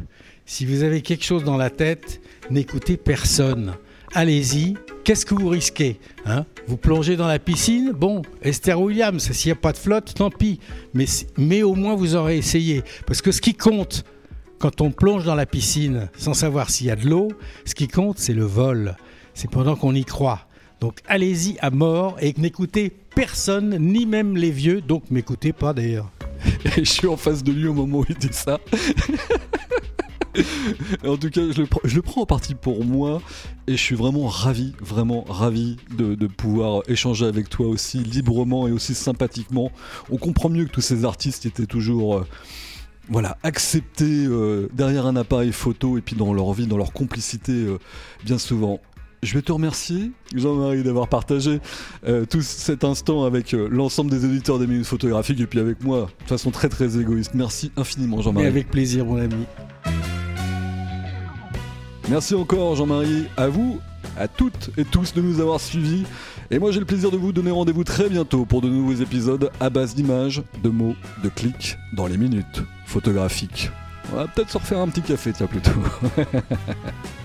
Si 0.46 0.66
vous 0.66 0.84
avez 0.84 1.02
quelque 1.02 1.24
chose 1.24 1.44
dans 1.44 1.58
la 1.58 1.70
tête, 1.70 2.22
n'écoutez 2.50 2.98
personne. 2.98 3.76
Allez-y. 4.16 4.76
Qu'est-ce 5.04 5.26
que 5.26 5.34
vous 5.34 5.50
risquez 5.50 6.00
hein? 6.26 6.46
Vous 6.68 6.78
plongez 6.78 7.18
dans 7.18 7.28
la 7.28 7.40
piscine? 7.40 7.92
Bon, 7.92 8.22
Esther 8.42 8.80
Williams, 8.80 9.32
s'il 9.32 9.50
n'y 9.50 9.58
a 9.58 9.60
pas 9.60 9.72
de 9.72 9.78
flotte, 9.78 10.14
tant 10.14 10.30
pis. 10.30 10.60
Mais, 10.94 11.06
mais 11.38 11.64
au 11.64 11.74
moins, 11.74 11.96
vous 11.96 12.16
aurez 12.16 12.38
essayé. 12.38 12.84
Parce 13.08 13.22
que 13.22 13.32
ce 13.32 13.42
qui 13.42 13.56
compte 13.56 14.06
quand 14.60 14.82
on 14.82 14.92
plonge 14.92 15.26
dans 15.26 15.36
la 15.36 15.46
piscine 15.46 16.10
sans 16.16 16.34
savoir 16.34 16.70
s'il 16.70 16.88
y 16.88 16.92
a 16.92 16.96
de 16.96 17.10
l'eau, 17.10 17.30
ce 17.66 17.76
qui 17.76 17.88
compte, 17.88 18.20
c'est 18.20 18.34
le 18.34 18.46
vol. 18.46 18.96
C'est 19.34 19.50
pendant 19.50 19.76
qu'on 19.76 19.96
y 19.96 20.06
croit. 20.06 20.48
Donc 20.80 21.00
allez-y 21.08 21.58
à 21.60 21.70
mort 21.70 22.16
et 22.22 22.34
n'écoutez 22.38 22.92
personne, 23.16 23.78
ni 23.80 24.06
même 24.06 24.38
les 24.38 24.52
vieux, 24.52 24.80
donc 24.80 25.10
m'écoutez 25.10 25.54
pas 25.54 25.74
d'ailleurs. 25.74 26.12
Je 26.78 26.84
suis 26.84 27.08
en 27.08 27.18
face 27.18 27.44
de 27.44 27.52
lui 27.52 27.68
au 27.68 27.74
moment 27.74 28.00
où 28.00 28.06
il 28.08 28.16
dit 28.16 28.30
ça. 28.32 28.60
en 31.06 31.18
tout 31.18 31.30
cas, 31.30 31.42
je 31.52 31.62
le, 31.62 32.02
prends 32.02 32.22
en 32.22 32.26
partie 32.26 32.56
pour 32.56 32.84
moi 32.86 33.22
et 33.68 33.74
je 33.74 33.82
suis 33.82 33.96
vraiment 33.96 34.28
ravi, 34.28 34.74
vraiment 34.82 35.24
ravi 35.28 35.78
de, 35.98 36.28
pouvoir 36.28 36.82
échanger 36.88 37.26
avec 37.26 37.50
toi 37.50 37.68
aussi 37.68 38.00
librement 38.00 38.68
et 38.68 38.72
aussi 38.72 38.96
sympathiquement. 38.96 39.72
On 40.10 40.18
comprend 40.18 40.50
mieux 40.50 40.66
que 40.66 40.72
tous 40.72 40.82
ces 40.82 41.06
artistes 41.06 41.46
étaient 41.46 41.66
toujours... 41.66 42.18
Euh, 42.18 42.28
voilà, 43.10 43.38
acceptés 43.44 44.26
euh, 44.26 44.70
derrière 44.74 45.06
un 45.06 45.18
appareil 45.18 45.52
photo 45.52 45.98
et 45.98 46.02
puis 46.02 46.16
dans 46.16 46.34
leur 46.34 46.54
vie, 46.54 46.68
dans 46.68 46.78
leur 46.78 46.94
complicité, 46.94 47.52
euh, 47.52 47.78
bien 48.24 48.38
souvent. 48.38 48.80
Je 49.22 49.34
vais 49.34 49.42
te 49.42 49.52
remercier, 49.52 50.12
Jean-Marie, 50.34 50.84
d'avoir 50.84 51.10
partagé 51.10 51.60
tout 52.30 52.42
cet 52.42 52.84
instant 52.84 53.24
avec 53.24 53.54
l'ensemble 53.54 54.10
des 54.12 54.26
éditeurs 54.26 54.60
des 54.60 54.68
minutes 54.68 54.86
photographiques 54.86 55.40
et 55.40 55.48
puis 55.48 55.60
avec 55.60 55.82
moi, 55.82 56.10
de 56.24 56.28
façon 56.28 56.52
très 56.52 56.68
très 56.68 56.98
égoïste. 56.98 57.32
Merci 57.34 57.72
infiniment, 57.78 58.22
Jean-Marie. 58.22 58.48
avec 58.48 58.70
plaisir, 58.70 59.06
mon 59.06 59.16
ami. 59.16 59.46
Merci 62.10 62.36
encore, 62.36 62.76
Jean-Marie. 62.76 63.28
À 63.38 63.48
vous, 63.48 63.80
à 64.18 64.28
toutes 64.28 64.72
et 64.78 64.84
tous 64.84 65.14
de 65.14 65.22
nous 65.22 65.40
avoir 65.40 65.60
suivis. 65.60 66.04
Et 66.52 66.60
moi, 66.60 66.72
j'ai 66.72 66.80
le 66.80 66.86
plaisir 66.86 67.12
de 67.12 67.18
vous 67.18 67.32
donner 67.32 67.52
rendez-vous 67.52 67.84
très 67.84 68.10
bientôt 68.10 68.46
pour 68.46 68.62
de 68.62 68.68
nouveaux 68.68 69.02
épisodes 69.02 69.50
à 69.60 69.70
base 69.70 69.96
d'images, 69.96 70.44
de 70.62 70.70
mots, 70.70 70.96
de 71.24 71.30
clics 71.30 71.78
dans 71.94 72.08
les 72.08 72.18
minutes 72.18 72.64
photographiques. 72.86 73.72
On 74.12 74.18
va 74.18 74.28
peut-être 74.28 74.52
se 74.52 74.58
refaire 74.58 74.80
un 74.80 74.90
petit 74.90 75.02
café, 75.02 75.32
tiens, 75.34 75.48
plutôt. 75.48 75.72